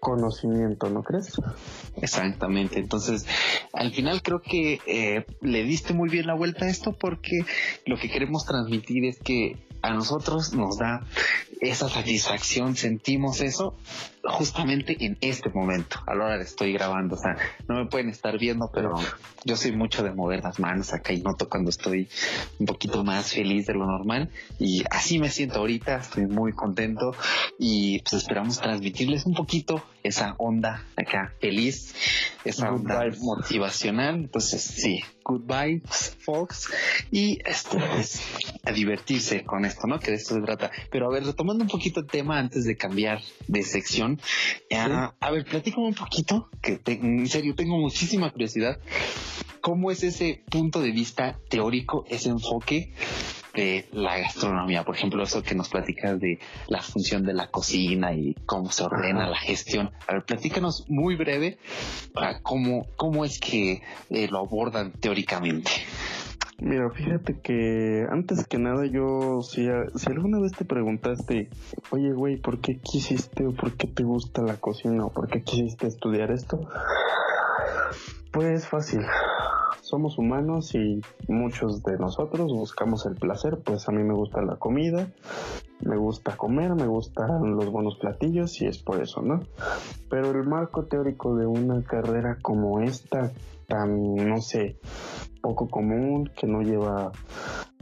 [0.00, 1.32] conocimiento, ¿no crees?
[1.96, 2.78] Exactamente.
[2.78, 3.26] Entonces,
[3.72, 7.44] al final creo que eh, le diste muy bien la vuelta a esto porque
[7.84, 11.06] lo que queremos transmitir es que a nosotros nos da
[11.60, 13.76] esa satisfacción, sentimos eso
[14.24, 17.36] justamente en este momento, a la hora de estoy grabando, o sea,
[17.68, 18.94] no me pueden estar viendo, pero
[19.44, 22.08] yo soy mucho de mover las manos acá y noto cuando estoy
[22.58, 27.14] un poquito más feliz de lo normal y así me siento ahorita, estoy muy contento
[27.58, 31.94] y pues esperamos transmitirles un poquito esa onda acá feliz,
[32.44, 35.82] esa onda motivacional, entonces sí, goodbye
[36.20, 36.70] folks
[37.10, 38.22] y esto es
[38.64, 40.00] a divertirse con esto, ¿no?
[40.00, 40.70] Que de esto se trata.
[40.90, 44.07] Pero a ver, retomando un poquito el tema antes de cambiar de sección,
[45.20, 48.78] a ver, platícame un poquito, que en serio tengo muchísima curiosidad.
[49.60, 52.94] ¿Cómo es ese punto de vista teórico, ese enfoque
[53.54, 54.84] de la gastronomía?
[54.84, 58.84] Por ejemplo, eso que nos platicas de la función de la cocina y cómo se
[58.84, 59.90] ordena la gestión.
[60.06, 61.58] A ver, platícanos muy breve
[62.14, 65.70] para cómo, cómo es que eh, lo abordan teóricamente.
[66.60, 71.50] Mira, fíjate que antes que nada yo, si, si alguna vez te preguntaste,
[71.90, 75.44] oye güey, ¿por qué quisiste o por qué te gusta la cocina o por qué
[75.44, 76.68] quisiste estudiar esto?
[78.32, 79.02] Pues fácil,
[79.82, 84.56] somos humanos y muchos de nosotros buscamos el placer, pues a mí me gusta la
[84.56, 85.08] comida,
[85.80, 89.40] me gusta comer, me gustan los buenos platillos y es por eso, ¿no?
[90.10, 93.30] Pero el marco teórico de una carrera como esta,
[93.68, 94.78] tan, no sé,
[95.42, 97.12] poco común, que no lleva,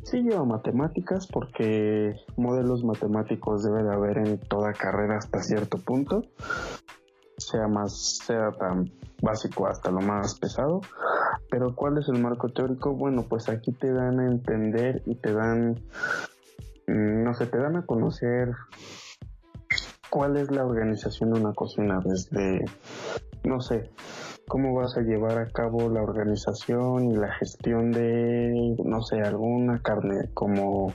[0.03, 6.23] sí lleva matemáticas, porque modelos matemáticos debe de haber en toda carrera hasta cierto punto,
[7.39, 8.91] sea más, sea tan
[9.23, 10.81] básico hasta lo más pesado.
[11.51, 12.93] Pero ¿cuál es el marco teórico?
[12.95, 15.81] Bueno, pues aquí te dan a entender y te dan,
[16.89, 18.51] mm, no sé, te dan a conocer
[20.11, 22.65] cuál es la organización de una cocina desde,
[23.45, 23.91] no sé,
[24.49, 29.81] cómo vas a llevar a cabo la organización y la gestión de, no sé, alguna
[29.83, 30.93] carne, como,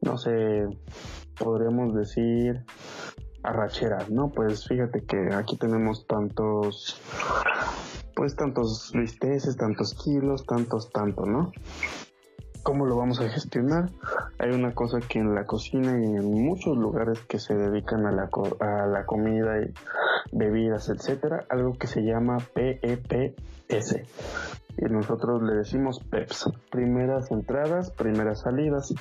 [0.00, 0.66] no sé,
[1.38, 2.64] podremos decir
[3.42, 4.30] arracheras, ¿no?
[4.30, 7.00] Pues fíjate que aquí tenemos tantos,
[8.16, 11.52] pues tantos bisteces, tantos kilos, tantos, tanto, ¿no?
[12.64, 13.90] ¿Cómo lo vamos a gestionar?
[14.38, 18.10] Hay una cosa que en la cocina y en muchos lugares que se dedican a
[18.10, 19.70] la, a la comida y
[20.32, 23.96] bebidas, etcétera, algo que se llama PEPS.
[24.78, 28.94] Y nosotros le decimos PEPS, primeras entradas, primeras salidas.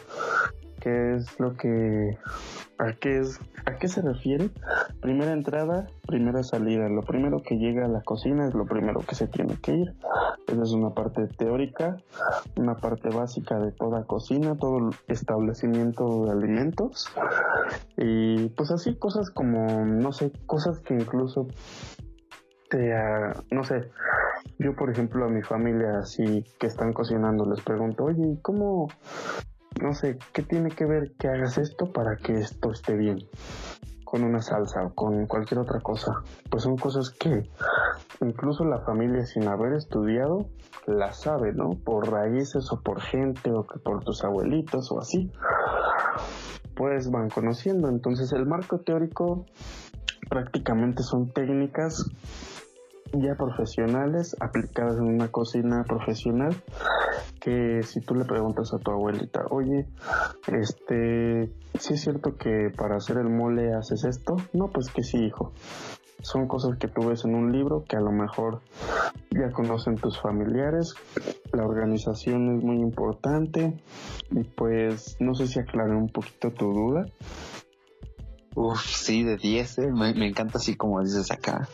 [0.84, 2.18] ¿Qué es lo que
[2.78, 4.50] ¿A qué, es, ¿A qué se refiere?
[5.00, 6.90] Primera entrada, primera salida.
[6.90, 9.94] Lo primero que llega a la cocina es lo primero que se tiene que ir.
[10.48, 11.96] Esa es una parte teórica,
[12.58, 17.08] una parte básica de toda cocina, todo establecimiento de alimentos.
[17.96, 21.48] Y pues así cosas como, no sé, cosas que incluso
[22.70, 22.92] te,
[23.52, 23.90] no sé,
[24.60, 28.90] yo por ejemplo a mi familia así que están cocinando les pregunto, oye, ¿cómo,
[29.82, 33.20] no sé, ¿qué tiene que ver que hagas esto para que esto esté bien?
[34.04, 36.14] Con una salsa o con cualquier otra cosa.
[36.50, 37.50] Pues son cosas que
[38.22, 40.46] incluso la familia sin haber estudiado
[40.86, 41.72] la sabe, ¿no?
[41.84, 45.32] Por raíces o por gente o por tus abuelitos o así.
[46.76, 47.90] Pues van conociendo.
[47.90, 49.46] Entonces el marco teórico
[50.30, 52.06] prácticamente son técnicas
[53.14, 56.56] ya profesionales aplicadas en una cocina profesional
[57.40, 59.86] que si tú le preguntas a tu abuelita, oye,
[60.48, 64.38] este, ¿sí es cierto que para hacer el mole haces esto?
[64.54, 65.52] No, pues que sí, hijo.
[66.22, 68.62] Son cosas que tú ves en un libro que a lo mejor
[69.32, 70.94] ya conocen tus familiares.
[71.52, 73.74] La organización es muy importante
[74.32, 77.06] y pues no sé si aclaré un poquito tu duda.
[78.56, 79.92] Uf, sí, de 10, ¿eh?
[79.92, 81.68] me, encanta así como dices acá,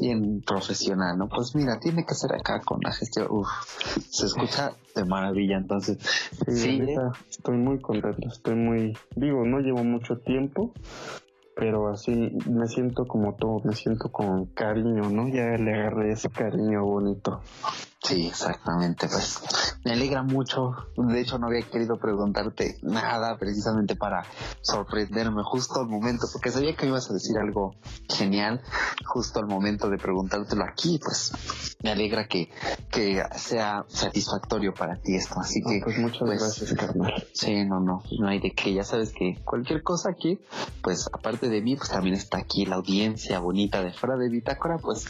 [0.00, 1.28] bien profesional, ¿no?
[1.28, 3.48] Pues mira, tiene que ser acá con la gestión, uf,
[4.10, 5.98] se escucha de maravilla, entonces.
[6.48, 6.96] Sí, ¿eh?
[7.28, 10.72] estoy muy contento, estoy muy, digo, no llevo mucho tiempo,
[11.56, 15.28] pero así me siento como todo, me siento con cariño, ¿no?
[15.28, 17.40] Ya le agarré ese cariño bonito.
[18.02, 19.40] Sí, exactamente, pues
[19.84, 20.72] me alegra mucho.
[20.96, 24.24] De hecho, no había querido preguntarte nada precisamente para
[24.62, 27.74] sorprenderme justo al momento, porque sabía que ibas a decir algo
[28.08, 28.62] genial
[29.04, 31.32] justo al momento de preguntártelo aquí, pues
[31.82, 32.50] me alegra que,
[32.90, 35.38] que sea satisfactorio para ti esto.
[35.38, 37.26] Así que, pues muchas pues, gracias, carnal.
[37.34, 38.72] Sí, no, no, no hay de qué.
[38.72, 40.40] Ya sabes que cualquier cosa aquí,
[40.82, 44.78] pues aparte de mí, pues también está aquí la audiencia bonita de fuera de Bitácora,
[44.78, 45.04] pues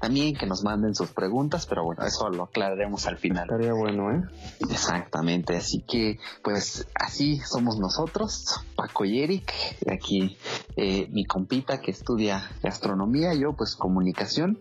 [0.00, 3.44] también que nos manden sus preguntas, pero bueno, eso lo aclararemos al final.
[3.44, 4.22] Estaría bueno, ¿eh?
[4.70, 9.52] Exactamente, así que pues así somos nosotros, Paco y Eric,
[9.90, 10.36] aquí
[10.76, 14.58] eh, mi compita que estudia gastronomía, yo pues comunicación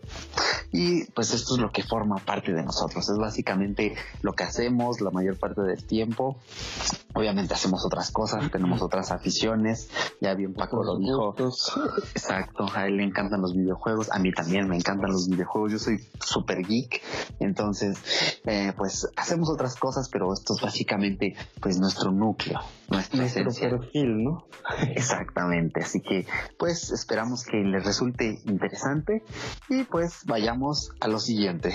[0.71, 5.01] y pues esto es lo que forma parte de nosotros, es básicamente lo que hacemos
[5.01, 6.37] la mayor parte del tiempo.
[7.13, 9.89] Obviamente hacemos otras cosas, tenemos otras aficiones,
[10.21, 11.35] ya bien Paco lo dijo.
[12.15, 15.79] Exacto, a él le encantan los videojuegos, a mí también me encantan los videojuegos, yo
[15.79, 17.01] soy súper geek,
[17.39, 17.60] entonces
[18.45, 24.23] eh, pues hacemos otras cosas, pero esto es básicamente pues nuestro núcleo, nuestra nuestro perfil,
[24.23, 24.45] ¿no?
[24.95, 26.25] Exactamente, así que
[26.57, 29.23] pues esperamos que les resulte interesante
[29.69, 31.73] y pues vayamos a lo siguiente.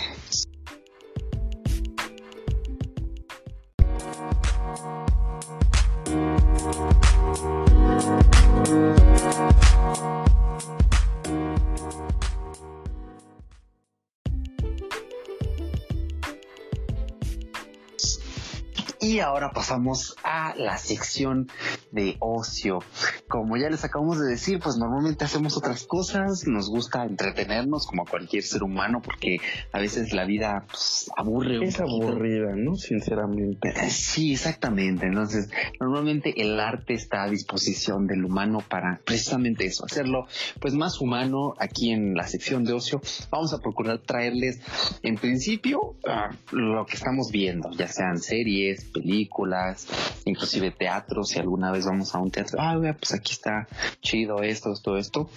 [19.17, 21.51] Y ahora pasamos a la sección
[21.91, 22.81] de ocio.
[23.29, 28.05] Como ya les acabamos de decir, pues normalmente hacemos otras cosas, nos gusta entretenernos como
[28.05, 29.39] cualquier ser humano porque
[29.73, 31.65] a veces la vida pues, aburre.
[31.65, 32.77] Es aburrida, ¿no?
[32.77, 33.71] Sinceramente.
[33.71, 35.07] Eh, sí, exactamente.
[35.07, 40.27] Entonces, normalmente el arte está a disposición del humano para precisamente eso, hacerlo
[40.61, 43.01] pues más humano aquí en la sección de ocio.
[43.31, 44.61] Vamos a procurar traerles
[45.03, 49.87] en principio ah, lo que estamos viendo, ya sean series, películas,
[50.25, 53.67] inclusive teatro, si alguna vez vamos a un teatro, ah, pues aquí está
[54.01, 55.31] chido esto, todo esto.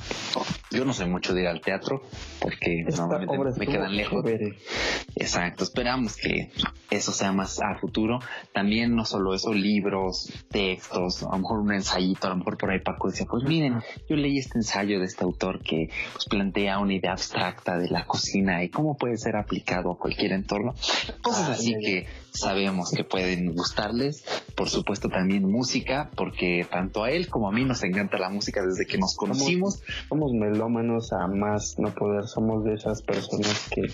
[0.72, 2.04] Yo no sé mucho de ir al teatro
[2.40, 4.24] porque normalmente me quedan lejos.
[5.16, 6.52] Exacto, esperamos que
[6.90, 8.20] eso sea más a futuro.
[8.54, 12.72] También no solo eso, libros, textos, a lo mejor un ensayito, a lo mejor por
[12.72, 16.80] ahí Paco decía, pues miren, yo leí este ensayo de este autor que pues, plantea
[16.80, 20.74] una idea abstracta de la cocina y cómo puede ser aplicado a cualquier entorno.
[21.22, 24.24] Cosas así que sabemos que pueden gustarles.
[24.56, 28.62] Por supuesto también música, porque tanto a él como a mí nos encanta la música
[28.66, 29.82] desde que nos conocimos.
[30.10, 33.92] Somos, melómanos a más no poder, somos de esas personas que,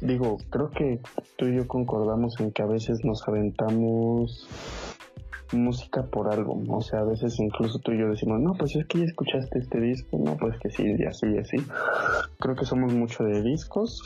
[0.00, 1.00] digo, creo que
[1.36, 4.48] tú y yo concordamos en que a veces nos aventamos
[5.54, 8.86] música por algo, o sea, a veces incluso tú y yo decimos, no, pues es
[8.86, 11.56] que ya escuchaste este disco, no, pues que sí, y así, y así.
[12.38, 14.02] Creo que somos mucho de discos,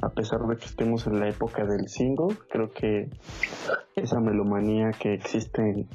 [0.00, 3.08] a pesar de que estemos en la época del single, creo que
[3.96, 5.86] esa melomanía que existe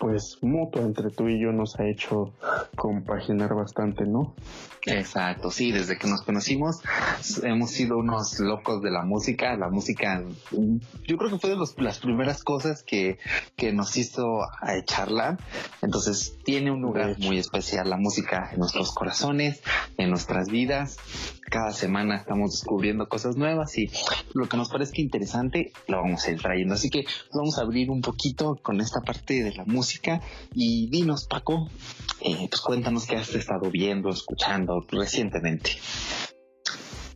[0.00, 2.32] pues mutuo entre tú y yo nos ha hecho
[2.74, 4.34] compaginar bastante, ¿no?
[4.86, 6.80] Exacto, sí, desde que nos conocimos
[7.42, 10.24] hemos sido unos locos de la música, la música,
[11.06, 13.18] yo creo que fue de las primeras cosas que,
[13.56, 15.36] que nos hizo a echarla,
[15.82, 19.62] entonces tiene un lugar muy especial la música en nuestros corazones,
[19.98, 20.96] en nuestras vidas,
[21.50, 23.90] cada semana estamos descubriendo cosas nuevas y
[24.32, 27.90] lo que nos parezca interesante lo vamos a ir trayendo, así que vamos a abrir
[27.90, 29.64] un poquito con esta parte de la
[30.54, 31.68] y dinos Paco,
[32.20, 35.72] eh, pues cuéntanos qué has estado viendo, escuchando, recientemente?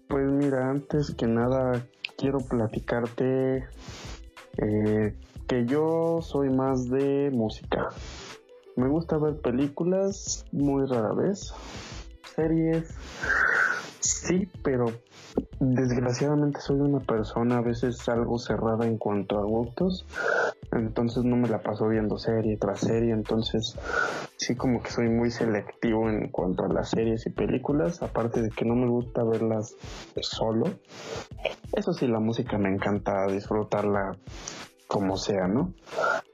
[0.09, 3.65] Pues mira, antes que nada quiero platicarte
[4.59, 5.15] eh,
[5.47, 7.89] que yo soy más de música.
[8.77, 11.53] Me gusta ver películas muy rara vez,
[12.35, 12.89] series,
[14.01, 14.87] sí, pero
[15.61, 20.07] desgraciadamente soy una persona a veces algo cerrada en cuanto a gustos,
[20.73, 23.77] entonces no me la paso viendo serie tras serie, entonces
[24.37, 28.51] sí como que soy muy selectivo en cuanto a las series y películas, aparte de
[28.51, 29.77] que no me gusta verlas
[30.21, 30.67] solo.
[31.73, 34.17] Eso sí, la música me encanta disfrutarla
[34.87, 35.73] como sea, ¿no?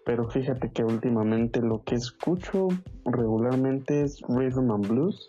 [0.05, 2.69] Pero fíjate que últimamente lo que escucho
[3.05, 5.29] regularmente es rhythm and blues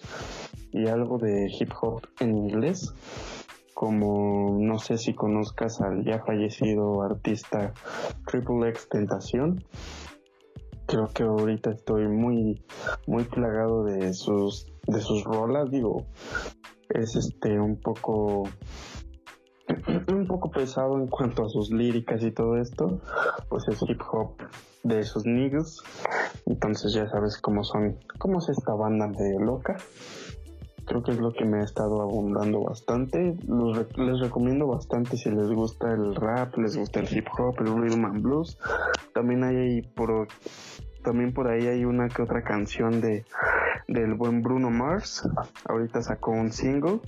[0.71, 2.93] y algo de hip hop en inglés
[3.73, 7.73] como no sé si conozcas al ya fallecido artista
[8.25, 9.63] Triple X Tentación
[10.91, 12.61] creo que ahorita estoy muy,
[13.07, 16.05] muy plagado de sus, de sus rolas, digo,
[16.89, 18.43] es este un poco
[20.09, 22.99] un poco pesado en cuanto a sus líricas y todo esto,
[23.47, 24.35] pues es hip hop
[24.83, 25.77] de esos niggas.
[26.45, 29.77] Entonces ya sabes cómo son, cómo es esta banda de loca.
[30.91, 33.37] Creo que es lo que me ha estado abundando bastante.
[33.95, 38.03] les recomiendo bastante si les gusta el rap, les gusta el hip hop, el rhythm
[38.03, 38.59] and blues.
[39.13, 40.27] También hay por
[41.01, 43.23] también por ahí hay una que otra canción de
[43.87, 45.25] del buen Bruno Mars.
[45.63, 46.99] Ahorita sacó un single.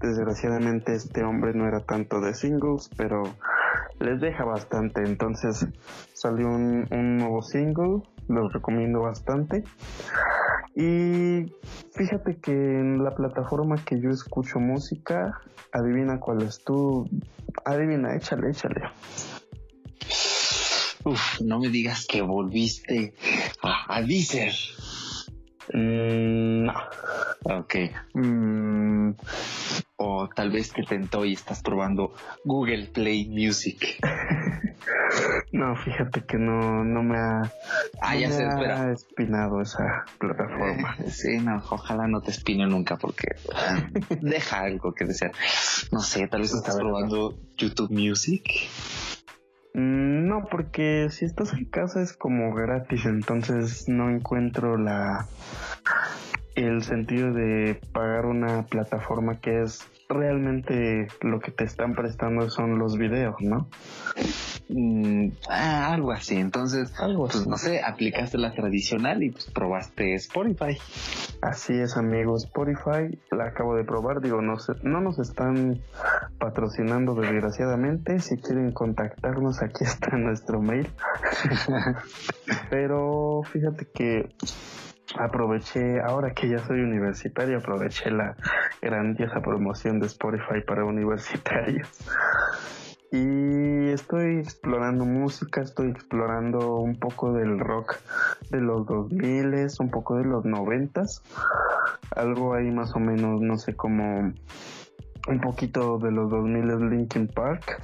[0.00, 3.24] Desgraciadamente este hombre no era tanto de singles, pero
[3.98, 5.02] les deja bastante.
[5.02, 5.66] Entonces
[6.12, 8.00] salió un nuevo single.
[8.28, 9.64] Los recomiendo bastante.
[10.76, 11.46] Y
[11.92, 15.40] fíjate que en la plataforma que yo escucho música,
[15.72, 17.08] adivina cuál es tú.
[17.64, 18.82] Adivina, échale, échale.
[21.04, 23.14] Uf, no me digas que volviste
[23.62, 24.52] a, a Deezer.
[25.72, 26.74] Mm, no.
[27.44, 27.74] Ok.
[28.14, 29.10] Mm,
[29.96, 32.12] o tal vez te tentó y estás probando
[32.44, 33.98] Google Play Music.
[35.52, 37.52] no, fíjate que no, no me ha,
[38.00, 40.96] ah, ya ha espinado esa plataforma.
[41.08, 43.28] sí, no, ojalá no te espine nunca porque
[44.20, 45.32] deja algo que desear.
[45.92, 48.44] No sé, tal vez estás probando YouTube Music.
[49.74, 55.26] Mm, no, porque si estás en casa es como gratis, entonces no encuentro la
[56.54, 62.78] el sentido de pagar una plataforma que es realmente lo que te están prestando son
[62.78, 63.68] los videos, ¿no?
[64.68, 66.36] Mm, ah, algo así.
[66.36, 70.78] Entonces, algo pues no sé, aplicaste la tradicional y pues probaste Spotify.
[71.42, 72.36] Así es, amigo.
[72.36, 74.20] Spotify la acabo de probar.
[74.20, 75.80] Digo, no, no nos están
[76.38, 78.20] patrocinando desgraciadamente.
[78.20, 80.88] Si quieren contactarnos, aquí está nuestro mail.
[82.70, 84.34] Pero fíjate que
[85.18, 88.36] aproveché, ahora que ya soy universitario, aproveché la
[88.80, 91.88] grandiosa promoción de Spotify para universitarios.
[93.12, 97.96] Y estoy explorando música, estoy explorando un poco del rock
[98.50, 101.04] de los 2000, un poco de los 90,
[102.16, 104.32] algo ahí más o menos, no sé, como
[105.28, 107.80] un poquito de los 2000 Linkin Park.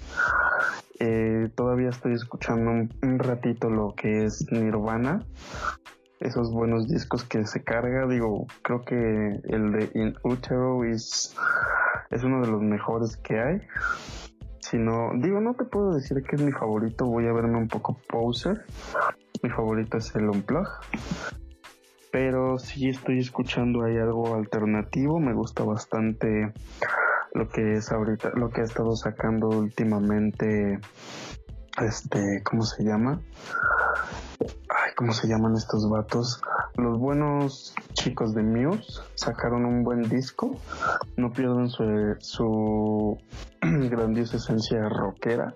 [0.99, 5.23] Eh, todavía estoy escuchando un, ratito lo que es Nirvana,
[6.21, 8.07] esos buenos discos que se carga.
[8.07, 11.35] Digo, creo que el de In Utero es,
[12.11, 13.61] es uno de los mejores que hay.
[14.61, 17.69] Si no, digo, no te puedo decir que es mi favorito, voy a verme un
[17.69, 18.65] poco poser.
[19.43, 20.69] Mi favorito es el Unplug.
[22.13, 26.53] Pero sí estoy escuchando ahí algo alternativo, me gusta bastante
[27.33, 30.81] lo que es ahorita, lo que ha estado sacando últimamente,
[31.81, 33.21] este, ¿cómo se llama?
[35.01, 36.43] ¿Cómo se llaman estos vatos?
[36.77, 40.55] Los buenos chicos de Muse sacaron un buen disco.
[41.17, 43.17] No pierdan su, su
[43.63, 45.55] grandiosa esencia rockera.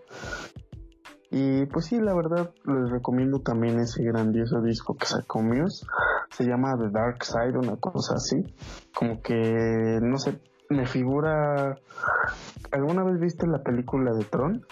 [1.31, 5.85] Y pues sí, la verdad les recomiendo también ese grandioso disco que sacó Muse.
[6.31, 8.43] Se llama The Dark Side, una cosa así.
[8.95, 10.41] Como que, no sé,
[10.71, 11.77] me figura...
[12.73, 14.65] ¿Alguna vez viste la película de Tron?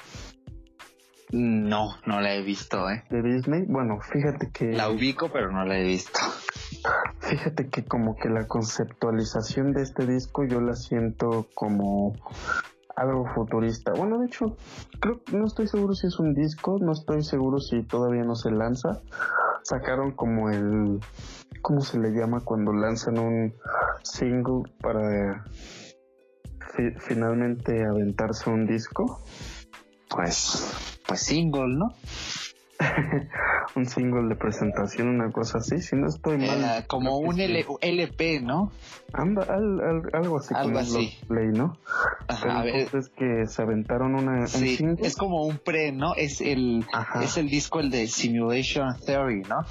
[1.33, 3.05] No, no la he visto, ¿eh?
[3.09, 3.65] De Disney.
[3.67, 4.73] Bueno, fíjate que...
[4.73, 6.21] La ubico, pero no la he visto.
[7.21, 12.15] Fíjate que como que la conceptualización de este disco yo la siento como
[12.97, 13.93] algo futurista.
[13.93, 14.57] Bueno, de hecho,
[15.01, 18.51] creo no estoy seguro si es un disco, no estoy seguro si todavía no se
[18.51, 19.01] lanza.
[19.63, 21.01] Sacaron como el
[21.63, 23.55] ¿cómo se le llama cuando lanzan un
[24.03, 25.45] single para
[26.99, 29.23] finalmente aventarse un disco?
[30.11, 31.95] Pues pues single, ¿no?
[33.77, 36.85] un single de presentación, una cosa así, si no estoy mal.
[36.87, 38.73] como un LP, ¿no?
[39.13, 40.55] algo así.
[40.55, 41.17] Algo así.
[41.29, 41.77] Play, ¿no?
[42.29, 46.15] Ajá, es que se aventaron una, sí, es como un pre, ¿no?
[46.15, 46.85] Es el,
[47.23, 49.65] es el disco, el de Simulation Theory, ¿no?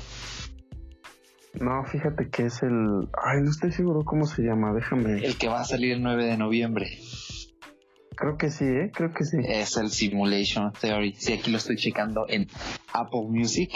[1.54, 3.10] No, fíjate que es el...
[3.22, 5.18] Ay, no estoy seguro cómo se llama, déjame...
[5.18, 6.98] El que va a salir el 9 de noviembre.
[8.22, 8.92] Creo que sí, ¿eh?
[8.94, 9.38] Creo que sí.
[9.44, 11.16] Es el Simulation Theory.
[11.18, 12.46] Sí, aquí lo estoy checando en
[12.94, 13.72] Apple Music.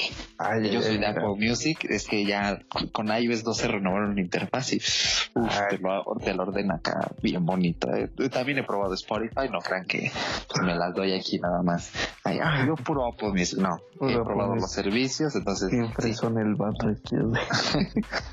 [0.72, 1.86] Yo soy de Apple Music.
[1.89, 2.59] Es que ya
[2.91, 7.93] con iOS 12 renovaron la interfaz y te, lo, ordena acá bien bonito.
[7.93, 8.09] ¿eh?
[8.30, 9.49] También he probado Spotify.
[9.51, 10.11] No crean que
[10.47, 11.91] pues, me las doy aquí nada más.
[12.24, 13.59] Ay, yo puro Apple Music.
[13.59, 15.36] No, he probado los servicios.
[15.36, 16.86] Entonces, siempre son el vato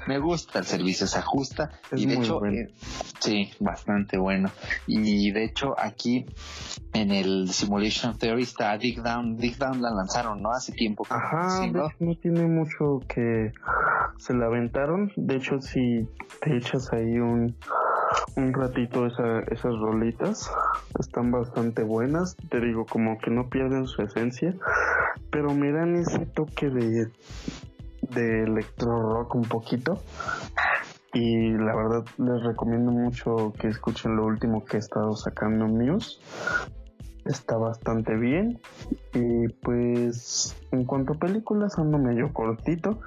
[0.07, 1.71] me gusta el servicio, se ajusta.
[1.93, 2.73] y de hecho, eh,
[3.21, 4.51] sí, bastante bueno.
[4.87, 6.27] Y de hecho, aquí aquí
[6.93, 9.37] en el Simulation Theory está Dig Down.
[9.37, 10.51] Dig Down la lanzaron, ¿no?
[10.51, 11.07] Hace tiempo.
[11.09, 11.89] Ajá, ¿no?
[12.01, 13.53] no tiene mucho que
[14.19, 15.13] se la aventaron.
[15.17, 16.09] De hecho, si
[16.41, 17.55] te echas ahí un,
[18.37, 20.51] un ratito esa, esas rolitas,
[20.99, 22.37] están bastante buenas.
[22.49, 24.55] Te digo, como que no pierden su esencia,
[25.31, 27.11] pero me dan ese toque de,
[28.11, 30.03] de electro rock un poquito.
[31.15, 36.19] Y la verdad les recomiendo mucho que escuchen lo último que he estado sacando Muse
[37.25, 38.61] está bastante bien.
[39.15, 43.01] Y pues en cuanto a películas ando medio cortito,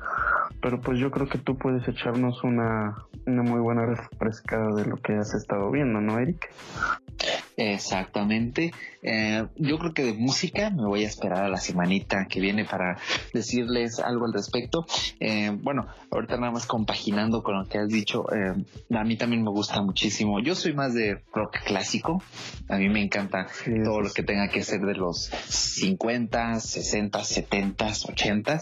[0.62, 4.98] pero pues yo creo que tú puedes echarnos una, una muy buena refrescada de lo
[4.98, 6.50] que has estado viendo, ¿no, Eric?
[7.58, 8.72] Exactamente.
[9.02, 12.66] Eh, yo creo que de música me voy a esperar a la semanita que viene
[12.66, 12.98] para
[13.34, 14.86] decirles algo al respecto.
[15.20, 18.54] Eh, bueno, ahorita nada más compaginando con lo que has dicho, eh,
[18.92, 20.40] a mí también me gusta muchísimo.
[20.40, 22.22] Yo soy más de rock clásico.
[22.68, 23.48] A mí me encanta
[23.84, 28.60] todo lo que tenga que ser de los 50, 60, 70, 80.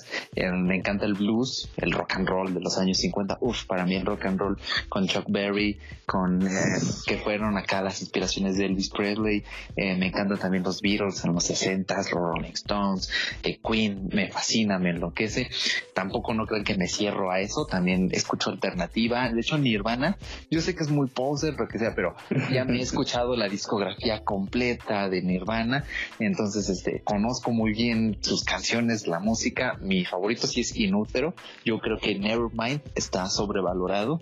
[0.56, 3.38] me encanta el blues, el rock and roll de los años 50.
[3.42, 4.58] Uf, para mí el rock and roll
[4.90, 6.48] con Chuck Berry, con
[7.08, 9.44] que fueron acá las inspiraciones de Elvis Presley.
[9.76, 13.10] me encanta también los Beatles en los 60 los Rolling Stones,
[13.44, 15.50] eh, Queen, me fascina, me enloquece.
[15.94, 19.30] Tampoco no creo que me cierro a eso, también escucho alternativa.
[19.30, 20.18] De hecho, Nirvana,
[20.50, 22.16] yo sé que es muy poser, lo que sea, pero
[22.52, 25.86] ya me he escuchado la discografía completa de Nirvana,
[26.20, 29.78] entonces este conozco muy bien sus canciones, la música.
[29.82, 31.34] Mi favorito sí es Inútero.
[31.66, 34.20] Yo creo que Nevermind está sobrevalorado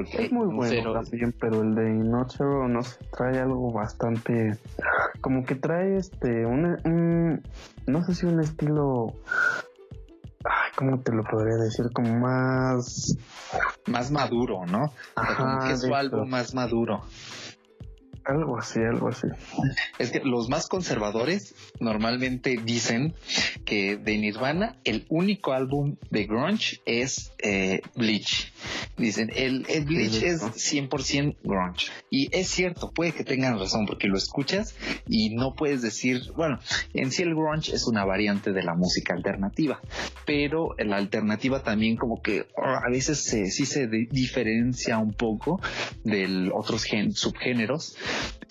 [0.00, 2.80] es muy bueno también, pero el de Inotero no
[3.16, 4.58] trae algo bastante
[5.20, 7.42] como que trae este un,
[7.86, 9.14] no sé si un estilo
[10.44, 11.86] ay, ¿cómo te lo podría decir?
[11.92, 13.16] Como más
[13.86, 14.92] más maduro, ¿no?
[15.14, 17.02] Ajá, que es su álbum más maduro.
[18.24, 19.26] Algo así, algo así.
[19.98, 23.14] Es que los más conservadores normalmente dicen
[23.64, 28.51] que de Nirvana el único álbum de grunge es eh, Bleach.
[28.96, 31.86] Dicen, el, el Bleach es 100% grunge.
[32.10, 34.74] Y es cierto, puede que tengan razón porque lo escuchas
[35.08, 36.58] y no puedes decir, bueno,
[36.94, 39.80] en sí el grunge es una variante de la música alternativa,
[40.26, 45.60] pero la alternativa también como que a veces sí se diferencia un poco
[46.04, 47.96] de otros subgéneros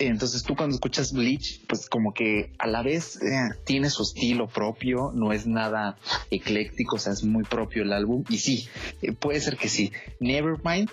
[0.08, 4.48] entonces tú cuando escuchas Bleach, pues como que a la vez eh, tiene su estilo
[4.48, 5.96] propio, no es nada
[6.30, 8.24] ecléctico, o sea, es muy propio el álbum.
[8.28, 8.68] Y sí,
[9.02, 9.92] eh, puede ser que sí.
[10.20, 10.90] Nevermind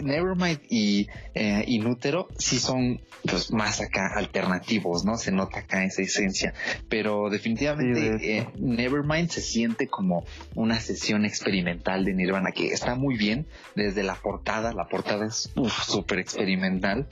[0.00, 5.16] Nevermind y eh, Inútero sí son pues más acá alternativos, ¿no?
[5.16, 6.54] Se nota acá esa esencia,
[6.88, 10.24] pero definitivamente eh, Nevermind se siente como
[10.54, 15.52] una sesión experimental de Nirvana que está muy bien desde la portada, la portada es
[15.86, 17.06] súper experimental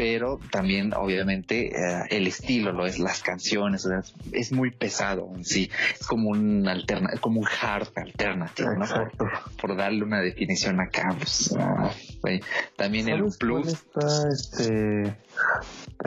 [0.00, 3.86] pero también obviamente eh, el estilo, lo es las canciones,
[4.32, 8.86] es muy pesado en sí, es como un alterna, como un hard alternativo, ¿no?
[9.60, 11.54] Por, darle una definición acá, pues,
[12.76, 13.66] también el plus.
[13.66, 15.18] está este,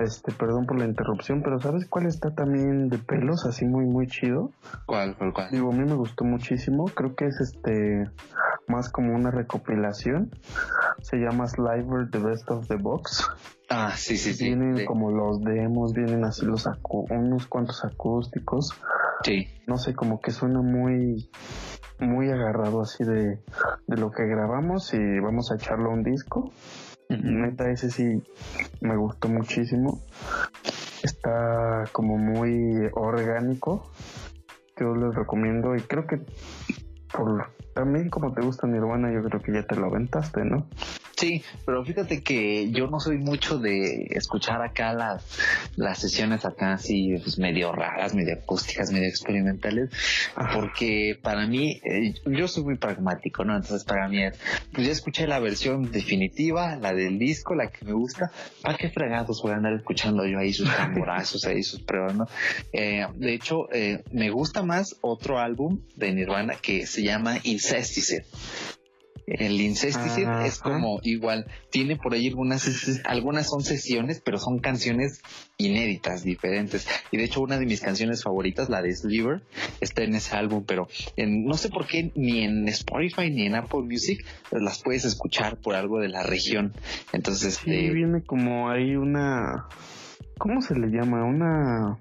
[0.03, 4.07] este, perdón por la interrupción, pero ¿sabes cuál está también de pelos así muy muy
[4.07, 4.49] chido?
[4.87, 5.51] ¿Cuál, cuál, cuál?
[5.51, 8.09] Digo, a mí me gustó muchísimo, creo que es este
[8.67, 10.31] más como una recopilación,
[11.01, 13.29] se llama Sliver The Best of the Box.
[13.69, 14.45] Ah, sí, sí, sí.
[14.45, 16.67] Vienen como los demos, vienen así los
[17.09, 18.73] unos cuantos acústicos.
[19.23, 19.47] Sí.
[19.67, 21.29] No sé, como que suena muy
[21.99, 23.39] muy agarrado así de,
[23.87, 26.51] de lo que grabamos y vamos a echarlo a un disco.
[27.09, 28.23] Neta, ese sí
[28.81, 29.99] me gustó muchísimo.
[31.03, 33.91] Está como muy orgánico.
[34.79, 36.21] Yo les recomiendo y creo que
[37.13, 40.67] por también como te gusta Nirvana, yo creo que ya te lo aventaste, ¿no?
[41.23, 45.23] Sí, pero fíjate que yo no soy mucho de escuchar acá las,
[45.77, 49.89] las sesiones acá así pues, medio raras, medio acústicas, medio experimentales,
[50.53, 53.55] porque para mí, eh, yo soy muy pragmático, ¿no?
[53.55, 54.37] Entonces para mí es,
[54.73, 58.29] pues ya escuché la versión definitiva, la del disco, la que me gusta,
[58.61, 62.25] ¿para qué fregados voy a andar escuchando yo ahí sus tamborazos, ahí sus pruebas, ¿no?
[62.73, 68.25] Eh, de hecho, eh, me gusta más otro álbum de Nirvana que se llama Incesticide.
[69.27, 75.21] El Incesticide es como igual, tiene por ahí algunas, algunas son sesiones, pero son canciones
[75.57, 76.87] inéditas, diferentes.
[77.11, 79.41] Y de hecho, una de mis canciones favoritas, la de Sliver,
[79.79, 83.83] está en ese álbum, pero no sé por qué ni en Spotify ni en Apple
[83.83, 86.73] Music las puedes escuchar por algo de la región.
[87.13, 89.67] Entonces, sí, este, viene como ahí una,
[90.37, 91.23] ¿cómo se le llama?
[91.23, 91.97] Una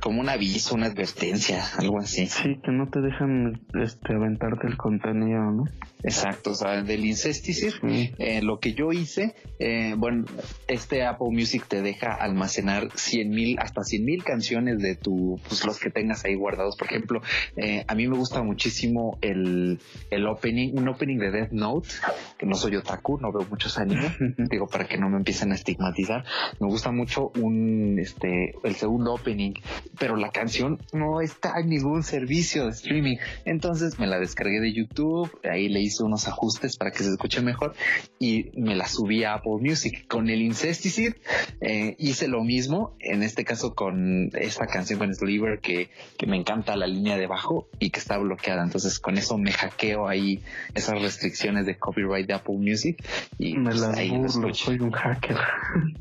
[0.00, 2.26] como un aviso, una advertencia, algo así.
[2.26, 5.64] Sí, que no te dejan este aventarte el contenido, ¿no?
[6.04, 10.26] Exacto, o sea, del Incesticide, eh, lo que yo hice, eh, bueno,
[10.68, 15.64] este Apple Music te deja almacenar 100 mil, hasta 100 mil canciones de tu, pues
[15.64, 16.76] los que tengas ahí guardados.
[16.76, 17.22] Por ejemplo,
[17.56, 19.80] eh, a mí me gusta muchísimo el,
[20.10, 21.88] el opening, un opening de Death Note,
[22.36, 24.12] que no soy otaku, no veo muchos animes,
[24.50, 26.24] digo, para que no me empiecen a estigmatizar.
[26.60, 29.54] Me gusta mucho un, este, el segundo opening,
[29.98, 33.16] pero la canción no está en ningún servicio de streaming.
[33.44, 37.40] Entonces me la descargué de YouTube, ahí le hice unos ajustes para que se escuche
[37.40, 37.74] mejor
[38.18, 41.16] y me la subí a Apple Music con el Incesticide.
[41.60, 46.36] Eh, hice lo mismo, en este caso con esta canción con Sliver que, que me
[46.36, 48.62] encanta la línea de bajo y que está bloqueada.
[48.62, 50.42] Entonces con eso me hackeo ahí
[50.74, 53.02] esas restricciones de copyright de Apple Music
[53.38, 55.36] y me pues, las ahí burlo, soy un hacker.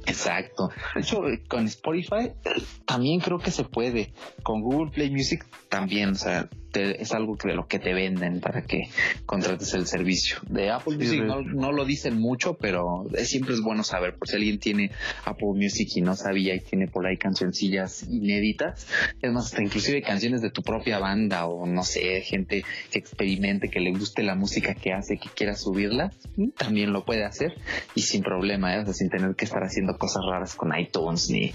[0.05, 0.71] Exacto.
[0.95, 2.31] De hecho, con Spotify
[2.85, 4.13] también creo que se puede.
[4.43, 8.39] Con Google Play Music también, o sea, es algo que de lo que te venden
[8.39, 8.89] para que
[9.25, 10.37] contrates el servicio.
[10.47, 14.59] De Apple Music no, lo dicen mucho, pero siempre es bueno saber por si alguien
[14.59, 14.91] tiene
[15.25, 18.87] Apple Music y no sabía y tiene por ahí cancioncillas inéditas.
[19.21, 23.69] Es más, hasta inclusive canciones de tu propia banda o no sé, gente que experimente,
[23.69, 26.11] que le guste la música que hace, que quiera subirla,
[26.57, 27.53] también lo puede hacer
[27.95, 28.93] y sin problema, ¿eh?
[28.93, 31.51] sin tener que estar haciendo cosas raras con iTunes ni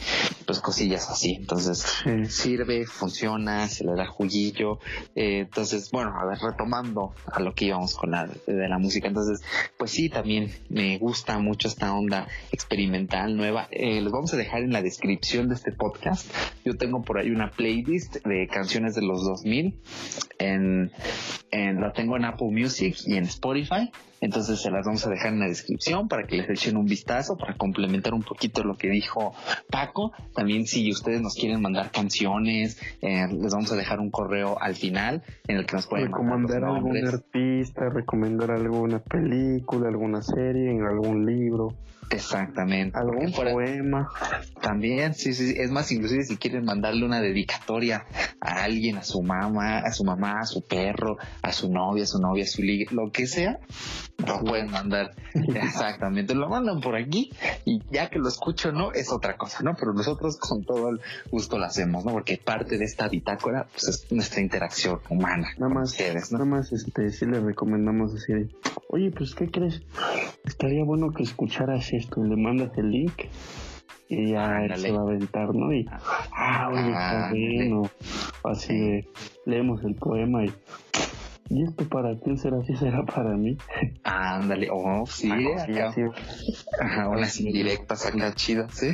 [0.47, 1.35] pues cosillas así.
[1.35, 1.85] Entonces
[2.29, 4.79] sirve, funciona, se le da juguillo
[5.15, 9.09] eh, entonces, bueno, a ver, retomando a lo que íbamos con la de la música.
[9.09, 9.43] Entonces,
[9.77, 13.69] pues sí, también me gusta mucho esta onda experimental nueva.
[13.71, 16.31] Eh, les vamos a dejar en la descripción de este podcast.
[16.65, 19.81] Yo tengo por ahí una playlist de canciones de los 2000.
[20.39, 20.93] En,
[21.51, 23.91] en, la tengo en Apple Music y en Spotify.
[24.21, 27.37] Entonces se las vamos a dejar en la descripción para que les echen un vistazo,
[27.37, 29.35] para complementar un poquito lo que dijo
[29.71, 30.12] Paco.
[30.35, 34.75] También si ustedes nos quieren mandar canciones, eh, les vamos a dejar un correo al
[34.75, 41.27] final en el que nos pueden recomendar algún artista, recomendar alguna película, alguna serie, algún
[41.27, 41.77] libro.
[42.11, 42.99] Exactamente.
[42.99, 44.09] Algún poema.
[44.62, 48.07] También, sí, sí, es más, inclusive si quieren mandarle una dedicatoria
[48.41, 52.07] a alguien, a su mamá, a su mamá, a su perro, a su novia, a
[52.07, 53.59] su novia, a su liga, lo que sea,
[54.18, 55.14] lo pueden mandar.
[55.34, 57.32] Exactamente, lo mandan por aquí
[57.64, 59.74] y ya que lo escucho, no, es otra cosa, ¿no?
[59.78, 62.12] Pero nosotros con todo el gusto lo hacemos, ¿no?
[62.12, 65.49] Porque parte de esta bitácora, pues es nuestra interacción humana.
[65.59, 65.97] Nada más,
[66.30, 68.55] nada más, este, sí le recomendamos decir,
[68.89, 69.82] oye, pues, ¿qué crees?
[70.45, 73.22] Estaría bueno que escucharas esto, le mandas el link
[74.09, 75.73] y ya se va a aventar, ¿no?
[75.73, 75.87] Y,
[76.33, 77.91] ah, oye, está bueno.
[78.45, 79.05] Así
[79.45, 80.53] leemos el poema y
[81.51, 82.63] ¿Y esto para quién será?
[82.63, 83.57] ¿Si será para mí?
[84.05, 85.95] Ándale, oh, sí, ah,
[86.79, 88.89] Ajá, unas indirectas acá chidas, ¿sí?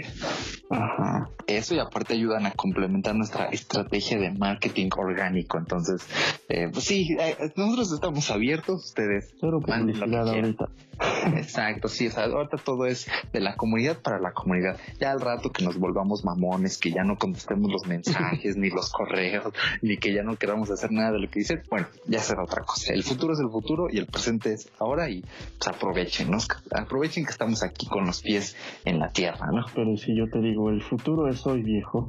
[0.71, 1.29] Ajá.
[1.47, 5.59] Eso y aparte ayudan a complementar nuestra estrategia de marketing orgánico.
[5.59, 6.07] Entonces,
[6.49, 9.35] eh, pues sí, eh, nosotros estamos abiertos, ustedes.
[9.41, 10.69] Pero ahorita.
[11.37, 14.79] Exacto, sí, o sea, ahorita todo es de la comunidad para la comunidad.
[15.01, 18.91] Ya al rato que nos volvamos mamones, que ya no contestemos los mensajes, ni los
[18.91, 19.53] correos,
[19.83, 22.63] ni que ya no queramos hacer nada de lo que dicen, bueno, ya será otra
[22.63, 22.93] cosa.
[22.93, 26.39] El futuro es el futuro y el presente es ahora y pues aprovechen, ¿no?
[26.73, 29.65] Aprovechen que estamos aquí con los pies en la tierra, ¿no?
[29.75, 32.09] Pero si yo te digo, el futuro es hoy, viejo.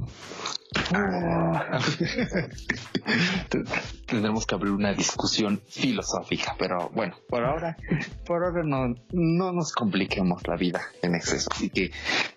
[4.06, 7.76] Tendremos que abrir una discusión filosófica, pero bueno, por ahora,
[8.24, 11.48] por ahora no, no nos compliquemos la vida en exceso.
[11.52, 11.90] Así que,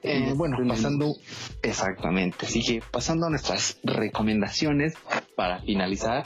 [0.03, 1.15] eh, bueno, pasando,
[1.61, 4.95] exactamente, así que pasando a nuestras recomendaciones
[5.35, 6.25] para finalizar.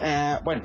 [0.00, 0.62] Eh, bueno,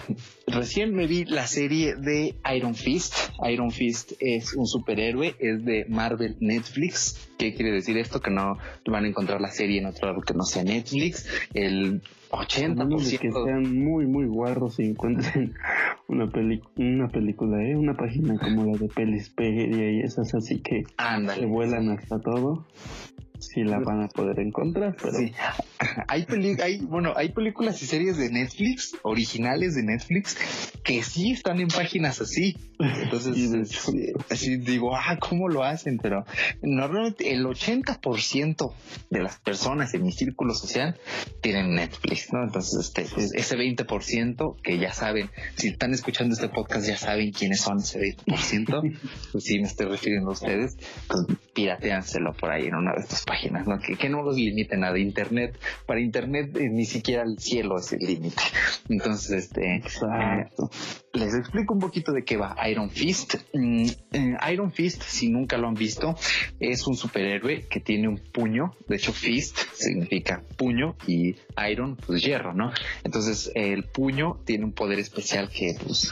[0.47, 3.15] recién me vi la serie de Iron Fist.
[3.49, 7.29] Iron Fist es un superhéroe, es de Marvel Netflix.
[7.37, 8.21] ¿Qué quiere decir esto?
[8.21, 8.42] Que no
[8.85, 11.27] van a encontrar la serie en otro lado que no sea Netflix.
[11.53, 13.19] El 80%.
[13.19, 15.53] Que sean muy, muy guarros y encuentren
[16.07, 16.29] una,
[16.77, 17.75] una película, ¿eh?
[17.75, 20.83] una página como la de Pelispedia y esas así que
[21.35, 22.65] se vuelan hasta todo
[23.43, 25.31] sí la van a poder encontrar, pero sí.
[26.07, 26.25] Hay
[26.61, 30.37] hay bueno, hay películas y series de Netflix, originales de Netflix,
[30.83, 32.57] que sí están en páginas así.
[32.79, 33.81] Entonces,
[34.29, 35.99] así digo, ah, ¿cómo lo hacen?
[35.99, 36.25] Pero
[36.61, 38.73] normalmente el 80%
[39.09, 40.97] de las personas en mi círculo social
[41.41, 42.43] tienen Netflix, ¿no?
[42.43, 47.31] Entonces, este, pues, ese 20% que ya saben, si están escuchando este podcast, ya saben
[47.31, 48.99] quiénes son ese 20%,
[49.31, 50.77] pues sí me estoy refiriendo a ustedes,
[51.07, 53.79] pues pirateanselo por ahí en una de estas páginas ¿no?
[53.79, 54.97] Que, que no los limite nada.
[54.97, 58.41] Internet, para Internet eh, ni siquiera el cielo es el límite.
[58.89, 59.81] Entonces, este,
[61.13, 63.35] les explico un poquito de qué va Iron Fist.
[63.53, 66.15] Mm, eh, Iron Fist, si nunca lo han visto,
[66.59, 68.71] es un superhéroe que tiene un puño.
[68.87, 71.35] De hecho, Fist significa puño y
[71.69, 72.71] Iron, pues hierro, ¿no?
[73.03, 76.11] Entonces, el puño tiene un poder especial que, pues,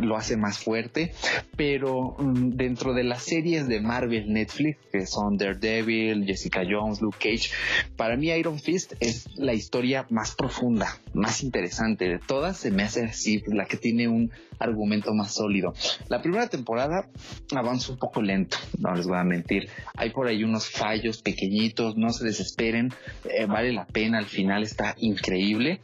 [0.00, 1.12] lo hace más fuerte.
[1.56, 7.18] Pero mm, dentro de las series de Marvel Netflix, que son Daredevil, Jessica Jones, Luke
[7.18, 7.50] Cage,
[7.96, 12.58] para mí Iron Fist es la historia más profunda, más interesante de todas.
[12.58, 15.72] Se me hace así la que tiene un argumento más sólido.
[16.08, 17.08] La primera temporada
[17.54, 19.68] avanza un poco lento, no les voy a mentir.
[19.96, 22.92] Hay por ahí unos fallos pequeñitos, no se desesperen,
[23.24, 25.80] eh, vale la pena, al final está increíble.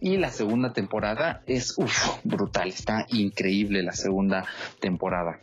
[0.00, 1.76] Y la segunda temporada es
[2.24, 4.44] brutal, está increíble la segunda
[4.78, 5.38] temporada.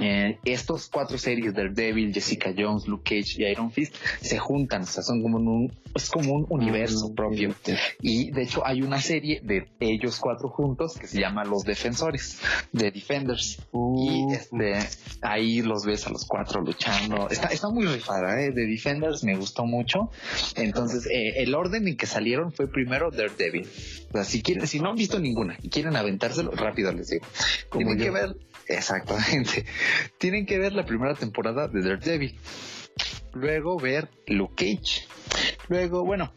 [0.00, 4.86] Eh, estos cuatro series, Daredevil, Jessica Jones, Luke Cage y Iron Fist, se juntan, o
[4.86, 7.54] sea, son como un, es como un universo propio.
[8.00, 12.40] Y de hecho hay una serie de ellos cuatro juntos que se llama Los Defensores,
[12.72, 13.58] de Defenders.
[13.72, 14.78] Y este,
[15.22, 17.28] ahí los ves a los cuatro luchando.
[17.28, 18.50] Está, está muy rifada, ¿eh?
[18.52, 20.10] De Defenders me gustó mucho.
[20.56, 23.68] Entonces, eh, el orden en que salieron fue primero Daredevil.
[24.10, 27.26] O sea, si quieren, si no han visto ninguna y quieren aventárselo, rápido les digo.
[27.68, 28.04] Como Tienen yo.
[28.04, 28.36] que ver,
[28.68, 29.64] exactamente.
[30.18, 32.38] Tienen que ver la primera temporada de Daredevil.
[33.32, 35.06] Luego ver Luke Cage.
[35.70, 36.32] Luego, bueno,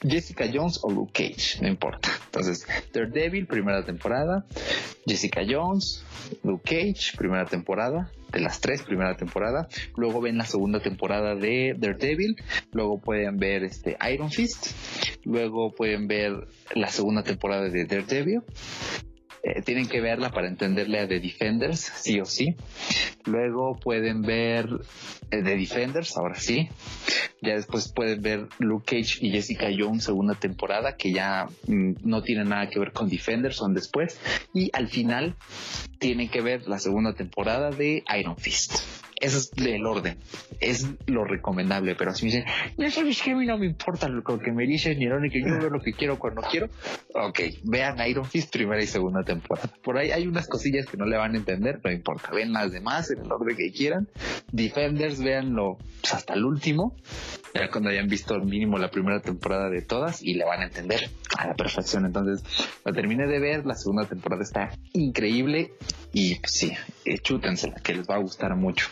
[0.00, 2.08] Jessica Jones o Luke Cage, no importa.
[2.26, 2.64] Entonces,
[2.94, 4.46] Daredevil, primera temporada.
[5.04, 6.04] Jessica Jones,
[6.44, 8.12] Luke Cage, primera temporada.
[8.30, 9.66] De las tres, primera temporada.
[9.96, 12.36] Luego ven la segunda temporada de Daredevil.
[12.70, 14.68] Luego pueden ver este Iron Fist.
[15.24, 18.42] Luego pueden ver la segunda temporada de Daredevil.
[19.46, 22.56] Eh, tienen que verla para entenderle a The Defenders, sí o sí.
[23.26, 24.68] Luego pueden ver
[25.30, 26.68] eh, The Defenders, ahora sí.
[27.40, 32.24] Ya después pueden ver Luke Cage y Jessica Jones segunda temporada, que ya mm, no
[32.24, 34.18] tienen nada que ver con Defenders, son después.
[34.52, 35.36] Y al final
[36.00, 38.80] tienen que ver la segunda temporada de Iron Fist.
[39.18, 40.18] Ese es el orden.
[40.60, 42.44] Es lo recomendable, pero si me dicen,
[42.76, 45.70] ya sabes que a no me importa lo que me dicen, ni que yo veo
[45.70, 46.68] lo que quiero cuando quiero.
[47.14, 49.70] Ok, vean Iron Fist primera y segunda temporada.
[49.82, 52.30] Por ahí hay unas cosillas que no le van a entender, no importa.
[52.30, 54.08] Ven las demás en el orden que quieran.
[54.52, 56.94] Defenders, véanlo pues, hasta el último.
[57.54, 61.08] Ya cuando hayan visto mínimo la primera temporada de todas y le van a entender
[61.38, 62.04] a la perfección.
[62.04, 62.42] Entonces,
[62.84, 65.72] la terminé de ver, la segunda temporada está increíble
[66.12, 66.72] y pues, sí,
[67.04, 68.88] eh, chútensela, que les va a gustar mucho.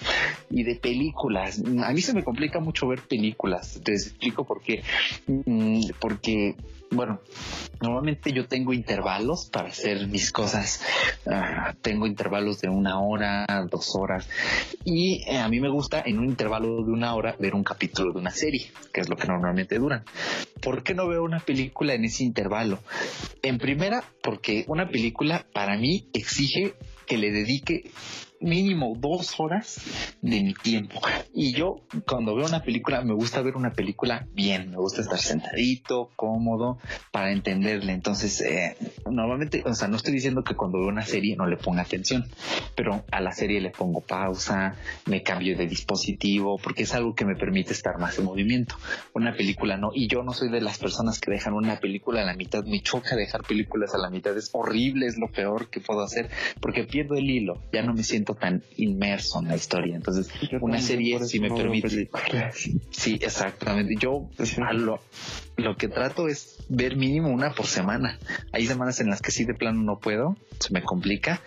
[0.51, 4.83] Y de películas, a mí se me complica mucho ver películas, les explico por qué.
[5.27, 6.55] Mm, Porque,
[6.91, 7.21] bueno,
[7.81, 10.83] normalmente yo tengo intervalos para hacer mis cosas.
[11.27, 14.29] Ah, tengo intervalos de una hora, dos horas.
[14.85, 18.13] Y eh, a mí me gusta en un intervalo de una hora ver un capítulo
[18.13, 20.05] de una serie, que es lo que normalmente duran.
[20.61, 22.79] ¿Por qué no veo una película en ese intervalo?
[23.43, 26.75] En primera, porque una película para mí exige
[27.07, 27.91] que le dedique
[28.45, 29.81] mínimo dos horas
[30.21, 31.01] de mi tiempo.
[31.33, 35.19] Y yo cuando veo una película me gusta ver una película bien, me gusta estar
[35.19, 36.79] sentadito, cómodo,
[37.11, 37.93] para entenderle.
[37.93, 38.77] Entonces, eh,
[39.11, 42.25] normalmente, o sea, no estoy diciendo que cuando veo una serie no le ponga atención,
[42.77, 44.77] pero a la serie le pongo pausa,
[45.07, 48.77] me cambio de dispositivo, porque es algo que me permite estar más en movimiento.
[49.15, 52.25] Una película no, y yo no soy de las personas que dejan una película a
[52.25, 55.81] la mitad, me choca dejar películas a la mitad, es horrible, es lo peor que
[55.81, 56.29] puedo hacer,
[56.61, 59.97] porque pierdo el hilo, ya no me siento tan inmerso en la historia.
[59.97, 62.11] Entonces, Yo una serie si me permite.
[62.91, 63.97] Sí, exactamente.
[63.99, 64.61] Yo Sí.
[64.73, 65.01] lo,
[65.57, 68.19] lo que trato es ver mínimo una por semana.
[68.53, 71.41] Hay semanas en las que sí de plano no puedo, se me complica,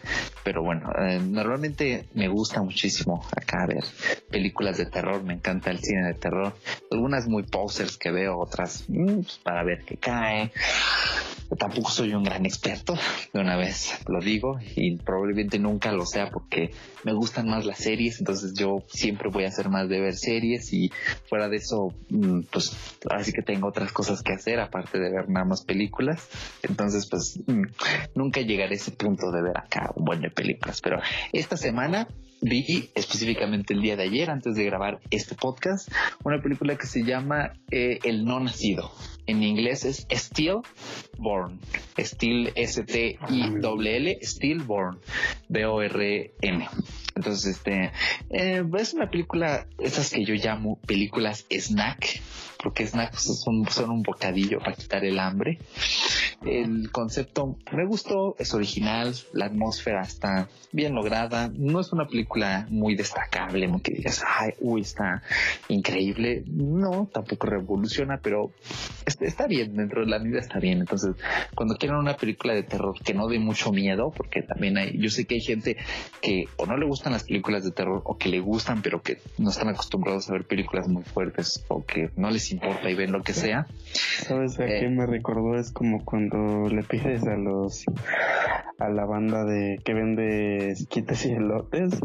[0.43, 3.83] pero bueno, eh, normalmente me gusta muchísimo acá ver
[4.29, 6.53] películas de terror, me encanta el cine de terror.
[6.91, 10.51] Algunas muy posers que veo, otras mm, pues, para ver qué cae.
[11.57, 12.95] Tampoco soy un gran experto,
[13.33, 16.71] de una vez lo digo, y probablemente nunca lo sea porque
[17.03, 20.73] me gustan más las series, entonces yo siempre voy a hacer más de ver series
[20.73, 20.91] y
[21.29, 22.75] fuera de eso, mm, pues
[23.09, 26.27] así que tengo otras cosas que hacer aparte de ver nada más películas,
[26.63, 27.63] entonces pues mm,
[28.15, 30.99] nunca llegaré a ese punto de ver acá un buen de películas, pero
[31.31, 32.07] esta semana
[32.41, 35.89] vi específicamente el día de ayer antes de grabar este podcast
[36.23, 38.91] una película que se llama eh, El no nacido.
[39.27, 40.61] En inglés es Still
[41.17, 41.59] Born.
[41.97, 44.99] Still S-T-I-L-L, Still Born.
[45.49, 46.67] B-O-R-N.
[47.15, 47.91] Entonces, este,
[48.29, 52.21] eh, es una película, esas que yo llamo películas snack,
[52.61, 55.59] porque snacks son, son un bocadillo para quitar el hambre.
[56.45, 62.67] El concepto me gustó, es original, la atmósfera está bien lograda, no es una película
[62.69, 65.23] muy destacable, que digas, ay, uy, está
[65.67, 68.51] increíble, no, tampoco revoluciona, pero
[69.05, 71.15] está bien, dentro de la vida está bien, entonces
[71.55, 75.09] cuando quieran una película de terror que no dé mucho miedo, porque también hay, yo
[75.09, 75.77] sé que hay gente
[76.21, 79.19] que o no le gustan las películas de terror o que le gustan pero que
[79.37, 83.11] no están acostumbrados a ver películas muy fuertes o que no les importa y ven
[83.11, 83.67] lo que sea.
[83.93, 85.57] ¿Sabes a qué eh, me recordó?
[85.57, 87.85] Es como cuando le pides a los
[88.79, 91.99] a la banda de que vende esquites y elotes,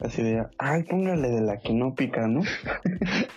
[0.00, 2.42] así de, ay, póngale de la que no pica, ¿no?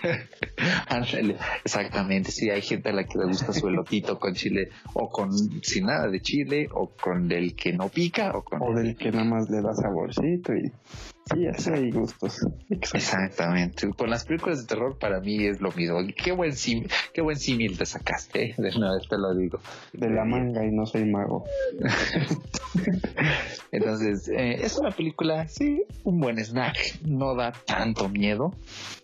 [1.64, 5.32] exactamente, sí, hay gente a la que le gusta su elotito con chile o con
[5.64, 9.12] sin nada de chile o con el que no pica o con o del que
[9.12, 10.72] nada más le da saborcito y
[11.32, 12.46] Sí, así hay gustos.
[12.70, 13.90] Exactamente.
[13.92, 16.00] Con las películas de terror para mí es lo mismo.
[16.16, 18.56] Qué buen sim, qué buen símil te sacaste, ¿eh?
[18.58, 19.60] de una vez te lo digo.
[19.94, 21.46] De la manga y no soy mago.
[23.72, 27.02] Entonces, eh, es una película, sí, un buen snack.
[27.04, 28.54] No da tanto miedo,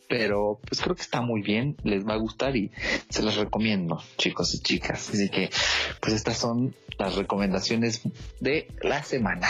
[0.10, 2.72] pero pues creo que está muy bien, les va a gustar y
[3.10, 5.12] se los recomiendo, chicos y chicas.
[5.12, 5.50] Así que,
[6.02, 8.02] pues estas son las recomendaciones
[8.42, 9.48] de la semana.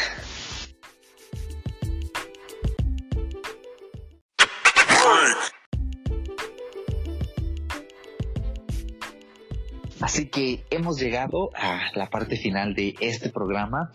[10.02, 13.92] Así que hemos llegado a la parte final de este programa.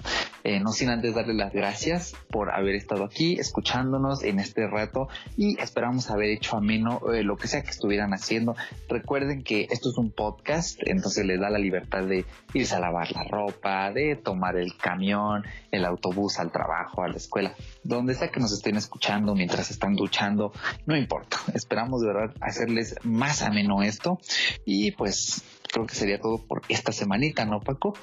[0.46, 5.08] Eh, no sin antes darle las gracias por haber estado aquí escuchándonos en este rato
[5.38, 8.54] y esperamos haber hecho ameno eh, lo que sea que estuvieran haciendo.
[8.86, 13.10] Recuerden que esto es un podcast, entonces les da la libertad de irse a lavar
[13.12, 18.28] la ropa, de tomar el camión, el autobús al trabajo, a la escuela, donde sea
[18.28, 20.52] que nos estén escuchando mientras están duchando,
[20.84, 21.38] no importa.
[21.54, 24.20] Esperamos de verdad hacerles más ameno esto
[24.66, 25.42] y pues
[25.72, 27.94] creo que sería todo por esta semanita, ¿no, Paco?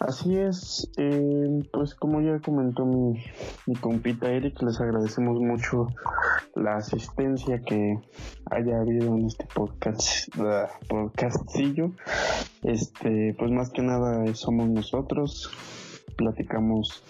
[0.00, 3.22] Así es, eh, pues como ya comentó mi,
[3.80, 5.86] compita Eric, les agradecemos mucho
[6.54, 7.98] la asistencia que
[8.50, 10.28] haya habido en este podcast,
[10.88, 11.92] podcastillo.
[12.62, 15.50] Este, pues más que nada somos nosotros,
[16.16, 17.04] platicamos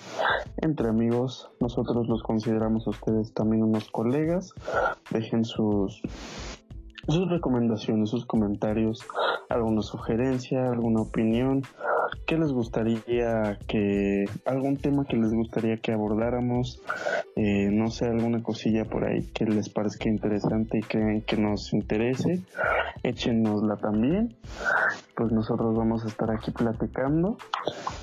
[0.59, 4.53] entre amigos, nosotros los consideramos a ustedes también unos colegas,
[5.11, 6.03] dejen sus
[7.09, 9.01] sus recomendaciones, sus comentarios,
[9.49, 11.63] alguna sugerencia, alguna opinión,
[12.27, 16.83] qué les gustaría que, algún tema que les gustaría que abordáramos,
[17.37, 21.73] eh, no sé, alguna cosilla por ahí que les parezca interesante y que, que nos
[21.73, 22.43] interese,
[23.03, 24.37] échenosla también,
[25.17, 27.37] pues nosotros vamos a estar aquí platicando.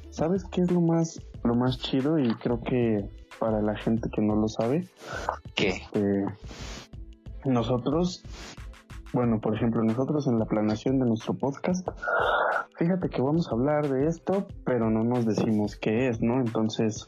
[0.10, 2.18] ¿Sabes qué es lo más, lo más chido?
[2.20, 4.88] Y creo que para la gente que no lo sabe,
[5.56, 5.70] ¿qué?
[5.70, 6.26] Este,
[7.46, 8.24] nosotros
[9.16, 11.88] bueno, por ejemplo, nosotros en la planeación de nuestro podcast,
[12.78, 16.42] fíjate que vamos a hablar de esto, pero no nos decimos qué es, ¿no?
[16.42, 17.08] Entonces,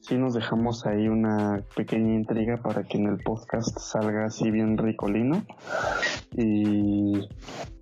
[0.00, 4.78] sí nos dejamos ahí una pequeña intriga para que en el podcast salga así bien
[4.78, 5.44] ricolino.
[6.32, 7.28] Y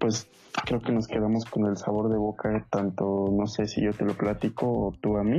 [0.00, 0.28] pues
[0.66, 4.04] creo que nos quedamos con el sabor de boca, tanto no sé si yo te
[4.04, 5.38] lo platico o tú a mí,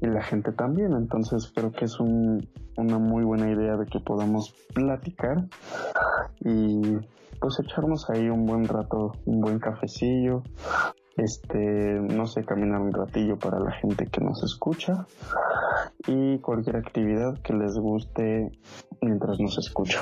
[0.00, 0.92] y la gente también.
[0.92, 5.46] Entonces creo que es un, una muy buena idea de que podamos platicar
[6.40, 6.80] y
[7.40, 10.42] pues echarnos ahí un buen rato, un buen cafecillo,
[11.16, 11.58] este,
[12.00, 15.06] no sé, caminar un ratillo para la gente que nos escucha
[16.06, 18.50] y cualquier actividad que les guste
[19.00, 20.00] mientras nos escucha.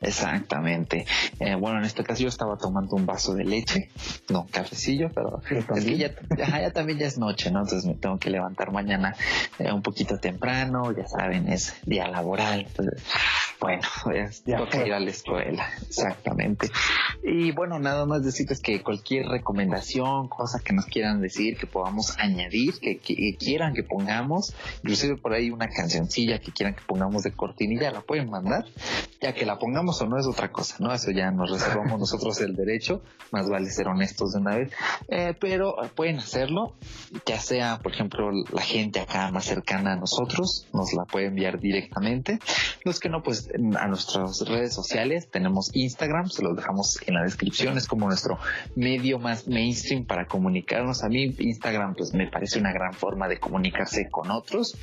[0.00, 1.06] Exactamente.
[1.38, 3.90] Eh, bueno, en este caso yo estaba tomando un vaso de leche,
[4.28, 7.60] no cafecillo, pero es que ya, ya, también ya es noche, ¿no?
[7.60, 9.14] Entonces me tengo que levantar mañana
[9.58, 12.66] eh, un poquito temprano, ya saben, es día laboral.
[12.66, 13.04] Entonces,
[13.60, 16.70] bueno, pues, tengo que ir a la escuela, exactamente.
[17.22, 22.18] Y bueno, nada más decirles que cualquier recomendación, cosa que nos quieran decir, que podamos
[22.18, 27.22] añadir, que, que quieran que pongamos, inclusive por ahí una cancioncilla que quieran que pongamos
[27.22, 28.64] de cortinilla, la pueden mandar,
[29.20, 30.92] ya que la pongamos o no es otra cosa, ¿no?
[30.92, 34.72] Eso ya nos reservamos nosotros el derecho, más vale ser honestos de una vez,
[35.08, 36.74] eh, pero pueden hacerlo,
[37.26, 41.60] ya sea, por ejemplo, la gente acá más cercana a nosotros, nos la puede enviar
[41.60, 42.38] directamente,
[42.84, 43.48] los que no, pues
[43.78, 48.38] a nuestras redes sociales, tenemos Instagram, se los dejamos en la descripción, es como nuestro
[48.76, 53.38] medio más mainstream para comunicarnos, a mí Instagram pues me parece una gran forma de
[53.38, 54.76] comunicarse con otros,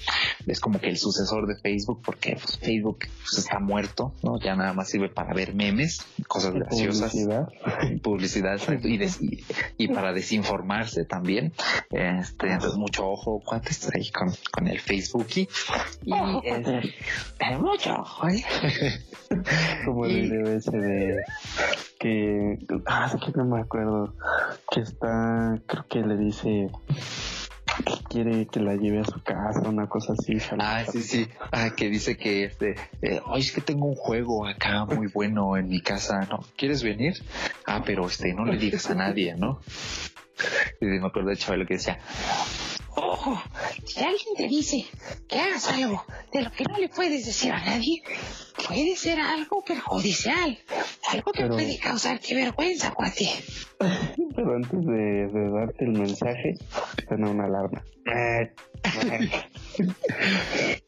[0.46, 4.40] es como que el sucesor de Facebook, porque pues, Facebook pues, está muerto, ¿no?
[4.40, 7.14] Ya nada más sirve para ver memes, cosas graciosas,
[8.02, 8.60] publicidad,
[9.78, 11.54] y, para desinformarse también.
[11.92, 15.48] Este, entonces mucho ojo, cuántos ahí con, con el Facebook y,
[17.60, 18.44] mucho ojo, ¿eh?
[19.86, 21.24] Como el video ese de
[22.00, 24.14] que, ah, es que no me acuerdo,
[24.72, 26.70] que está, creo que le dice
[27.86, 30.38] que quiere que la lleve a su casa, una cosa así.
[30.60, 31.28] Ah, sí, sí.
[31.52, 35.70] Ah, que dice que este, eh, es que tengo un juego acá muy bueno en
[35.70, 36.40] mi casa, ¿no?
[36.56, 37.14] ¿Quieres venir?
[37.66, 39.62] Ah, pero este, no le digas a nadie, ¿no?
[40.80, 42.00] Y me acuerdo de Chabelo que decía,
[43.00, 43.40] Ojo,
[43.86, 44.84] si alguien te dice
[45.30, 48.02] que hagas algo de lo que no le puedes decir a nadie,
[48.68, 50.58] puede ser algo perjudicial,
[51.12, 53.30] algo que puede causarte vergüenza, cuate.
[53.78, 56.56] Pero antes de, darte el mensaje,
[57.08, 57.84] suena una alarma.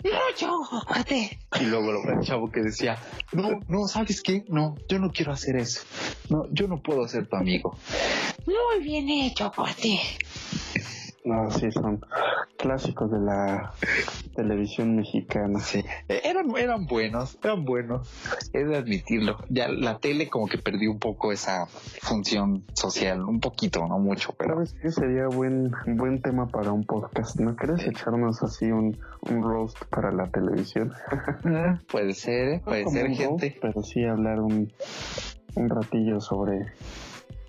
[0.03, 1.37] no, yo, cuate.
[1.61, 2.97] Y luego lo el chavo que decía,
[3.33, 4.45] no, no, ¿sabes qué?
[4.47, 5.81] No, yo no quiero hacer eso.
[6.29, 7.77] No, yo no puedo ser tu amigo.
[8.47, 9.99] Muy bien hecho, cuate.
[11.25, 12.01] No, sí, son
[12.57, 13.73] clásicos de la
[14.35, 15.59] televisión mexicana.
[15.59, 18.09] Sí, eran, eran buenos, eran buenos,
[18.53, 19.37] he de admitirlo.
[19.49, 21.67] Ya la tele como que perdió un poco esa
[22.01, 24.55] función social, un poquito, no mucho, pero...
[24.55, 27.39] ¿Sabes qué sería buen, buen tema para un podcast?
[27.39, 30.93] ¿No quieres echarnos así un, un roast para la televisión?
[31.91, 32.61] puede ser, ¿eh?
[32.63, 33.57] puede ser, gente.
[33.61, 34.71] pero sí hablar un,
[35.55, 36.65] un ratillo sobre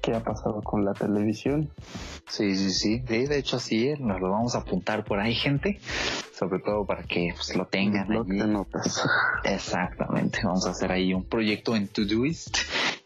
[0.01, 1.71] qué ha pasado con la televisión.
[2.29, 2.99] Sí, sí, sí.
[3.01, 5.81] de hecho, sí, nos lo vamos a apuntar por ahí, gente.
[6.41, 8.09] Sobre todo para que pues, lo tengan.
[8.09, 9.05] notas.
[9.45, 10.39] Exactamente.
[10.43, 12.57] Vamos a hacer ahí un proyecto en Todoist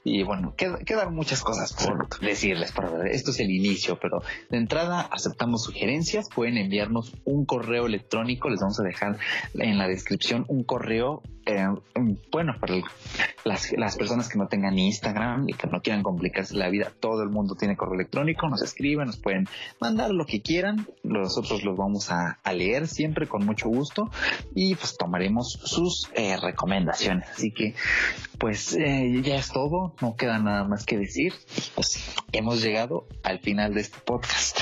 [0.05, 2.73] y bueno, quedan muchas cosas por decirles.
[2.73, 6.29] Para esto es el inicio, pero de entrada aceptamos sugerencias.
[6.33, 8.51] Pueden enviarnos un correo electrónico.
[8.51, 9.19] Les vamos a dejar
[9.55, 11.23] en la descripción un correo.
[11.47, 11.67] Eh,
[12.31, 12.75] bueno, para
[13.45, 17.23] las, las personas que no tengan Instagram y que no quieran complicarse la vida, todo
[17.23, 18.47] el mundo tiene correo electrónico.
[18.49, 19.49] Nos escriben, nos pueden
[19.81, 20.87] mandar lo que quieran.
[21.03, 24.11] Nosotros los vamos a, leer siempre con mucho gusto
[24.55, 27.29] y pues tomaremos sus eh, recomendaciones.
[27.31, 27.75] Así que,
[28.39, 31.33] pues eh, ya es todo no queda nada más que decir.
[31.75, 34.61] Pues hemos llegado al final de este podcast.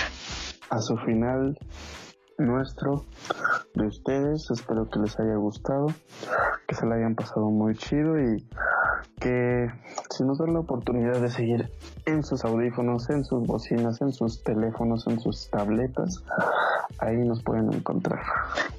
[0.71, 1.59] A su final
[2.39, 3.05] nuestro,
[3.75, 4.51] de ustedes.
[4.51, 5.87] Espero que les haya gustado,
[6.67, 8.47] que se la hayan pasado muy chido y
[9.23, 9.71] que
[10.11, 11.71] si nos dan la oportunidad de seguir
[12.07, 16.25] en sus audífonos, en sus bocinas, en sus teléfonos, en sus tabletas,
[16.99, 18.21] ahí nos pueden encontrar.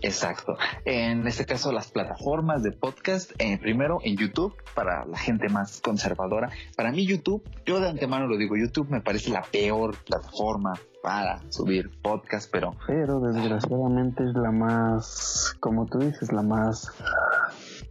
[0.01, 0.57] Exacto.
[0.85, 5.79] En este caso, las plataformas de podcast, eh, primero en YouTube, para la gente más
[5.81, 6.49] conservadora.
[6.75, 11.41] Para mí, YouTube, yo de antemano lo digo, YouTube me parece la peor plataforma para
[11.49, 12.75] subir podcast, pero...
[12.87, 16.91] Pero desgraciadamente es la más, como tú dices, la más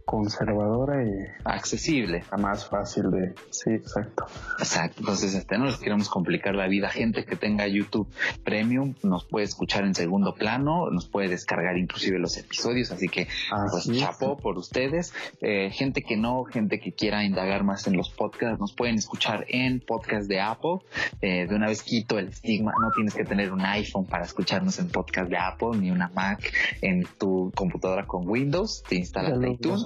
[0.05, 1.11] conservadora y
[1.43, 4.25] accesible, la más fácil de, sí, exacto.
[4.59, 6.89] Exacto, entonces este, no les queremos complicar la vida.
[6.89, 8.07] Gente que tenga YouTube
[8.43, 13.27] Premium nos puede escuchar en segundo plano, nos puede descargar inclusive los episodios, así que
[13.71, 15.13] pues chapo por ustedes.
[15.41, 19.45] Eh, gente que no, gente que quiera indagar más en los podcasts, nos pueden escuchar
[19.47, 20.79] en podcast de Apple.
[21.21, 24.79] Eh, de una vez quito el estigma, no tienes que tener un iPhone para escucharnos
[24.79, 29.83] en podcast de Apple, ni una Mac en tu computadora con Windows, te instalas iTunes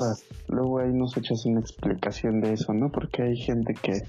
[0.47, 2.89] luego ahí nos echas una explicación de eso, ¿no?
[2.91, 4.03] Porque hay gente que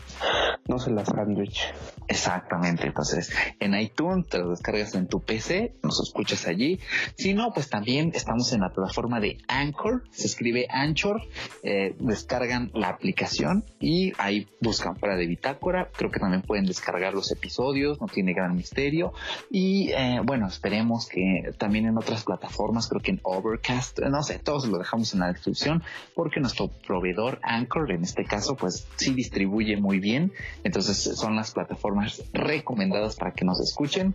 [0.66, 1.72] no se la sándwich.
[2.06, 6.80] Exactamente, entonces en iTunes te lo descargas en tu PC, nos escuchas allí.
[7.16, 11.22] Si no, pues también estamos en la plataforma de Anchor, se escribe Anchor,
[11.62, 15.90] eh, descargan la aplicación y ahí buscan fuera de bitácora.
[15.96, 19.12] Creo que también pueden descargar los episodios, no tiene gran misterio.
[19.50, 24.38] Y eh, bueno, esperemos que también en otras plataformas, creo que en Overcast, no sé,
[24.38, 25.82] todos lo dejamos en la descripción
[26.14, 30.32] porque nuestro proveedor Anchor, en este caso, pues sí distribuye muy bien.
[30.64, 34.14] Entonces son las plataformas recomendadas para que nos escuchen.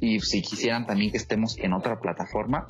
[0.00, 2.66] Y si quisieran también que estemos en otra plataforma,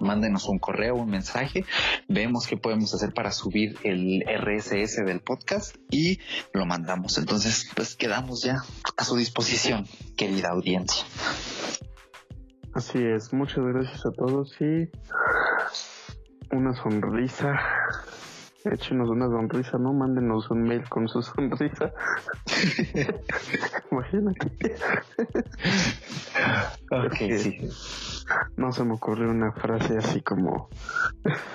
[0.00, 1.64] mándenos un correo, un mensaje.
[2.08, 6.18] Vemos qué podemos hacer para subir el RSS del podcast y
[6.52, 7.18] lo mandamos.
[7.18, 8.62] Entonces, pues quedamos ya
[8.96, 9.86] a su disposición,
[10.16, 11.04] querida audiencia.
[12.72, 14.88] Así es, muchas gracias a todos y
[16.52, 17.60] una sonrisa.
[18.64, 19.94] Échenos una sonrisa, ¿no?
[19.94, 21.92] Mándenos un mail con su sonrisa.
[23.90, 24.76] Imagínate.
[26.90, 27.68] ok, sí.
[28.56, 30.68] No se me ocurrió una frase así como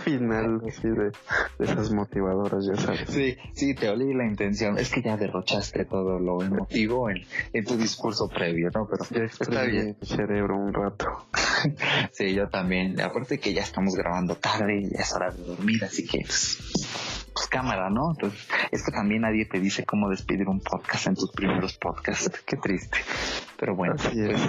[0.04, 1.12] final, así de,
[1.60, 3.10] esas motivadoras, ya sabes.
[3.10, 4.78] Sí, sí, te olí la intención.
[4.78, 8.88] Es que ya derrochaste todo lo emotivo en, en tu discurso previo, ¿no?
[8.88, 9.96] Pero está bien.
[10.02, 11.06] cerebro un rato.
[12.12, 13.00] sí, yo también.
[13.00, 16.58] Aparte que ya estamos grabando tarde y ya es hora de dormir, así que pues,
[17.36, 18.12] pues, cámara, ¿no?
[18.12, 22.32] Entonces, esto también nadie te dice cómo despedir un podcast en tus primeros podcasts.
[22.46, 22.98] Qué triste.
[23.58, 24.40] Pero bueno, pues,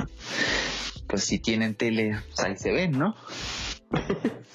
[1.09, 3.17] pues, si tienen tele, pues ahí se ven, ¿no?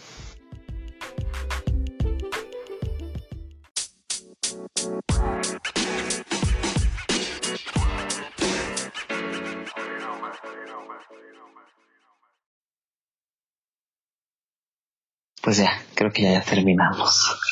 [15.44, 17.51] pues ya, creo que ya, ya terminamos.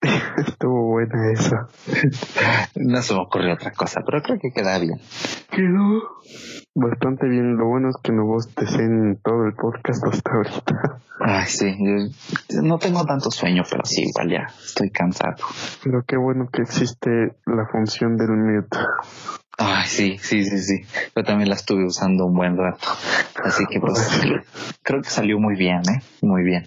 [0.46, 1.68] Estuvo buena esa.
[2.76, 5.00] No se me ocurrió otra cosa, pero creo que queda bien.
[5.50, 6.02] Quedó
[6.74, 7.56] bastante bien.
[7.56, 8.24] Lo bueno es que no
[8.78, 11.00] en todo el podcast hasta ahorita.
[11.20, 11.76] Ay, sí.
[12.48, 15.36] Yo no tengo tanto sueño, pero sí, igual ya estoy cansado.
[15.84, 17.10] Pero qué bueno que existe
[17.46, 18.78] la función del mute.
[19.58, 20.80] Ay, sí, sí, sí, sí.
[21.14, 22.88] Yo también la estuve usando un buen rato.
[23.44, 23.98] Así que pues
[24.82, 26.00] creo que salió muy bien, ¿eh?
[26.22, 26.64] Muy bien.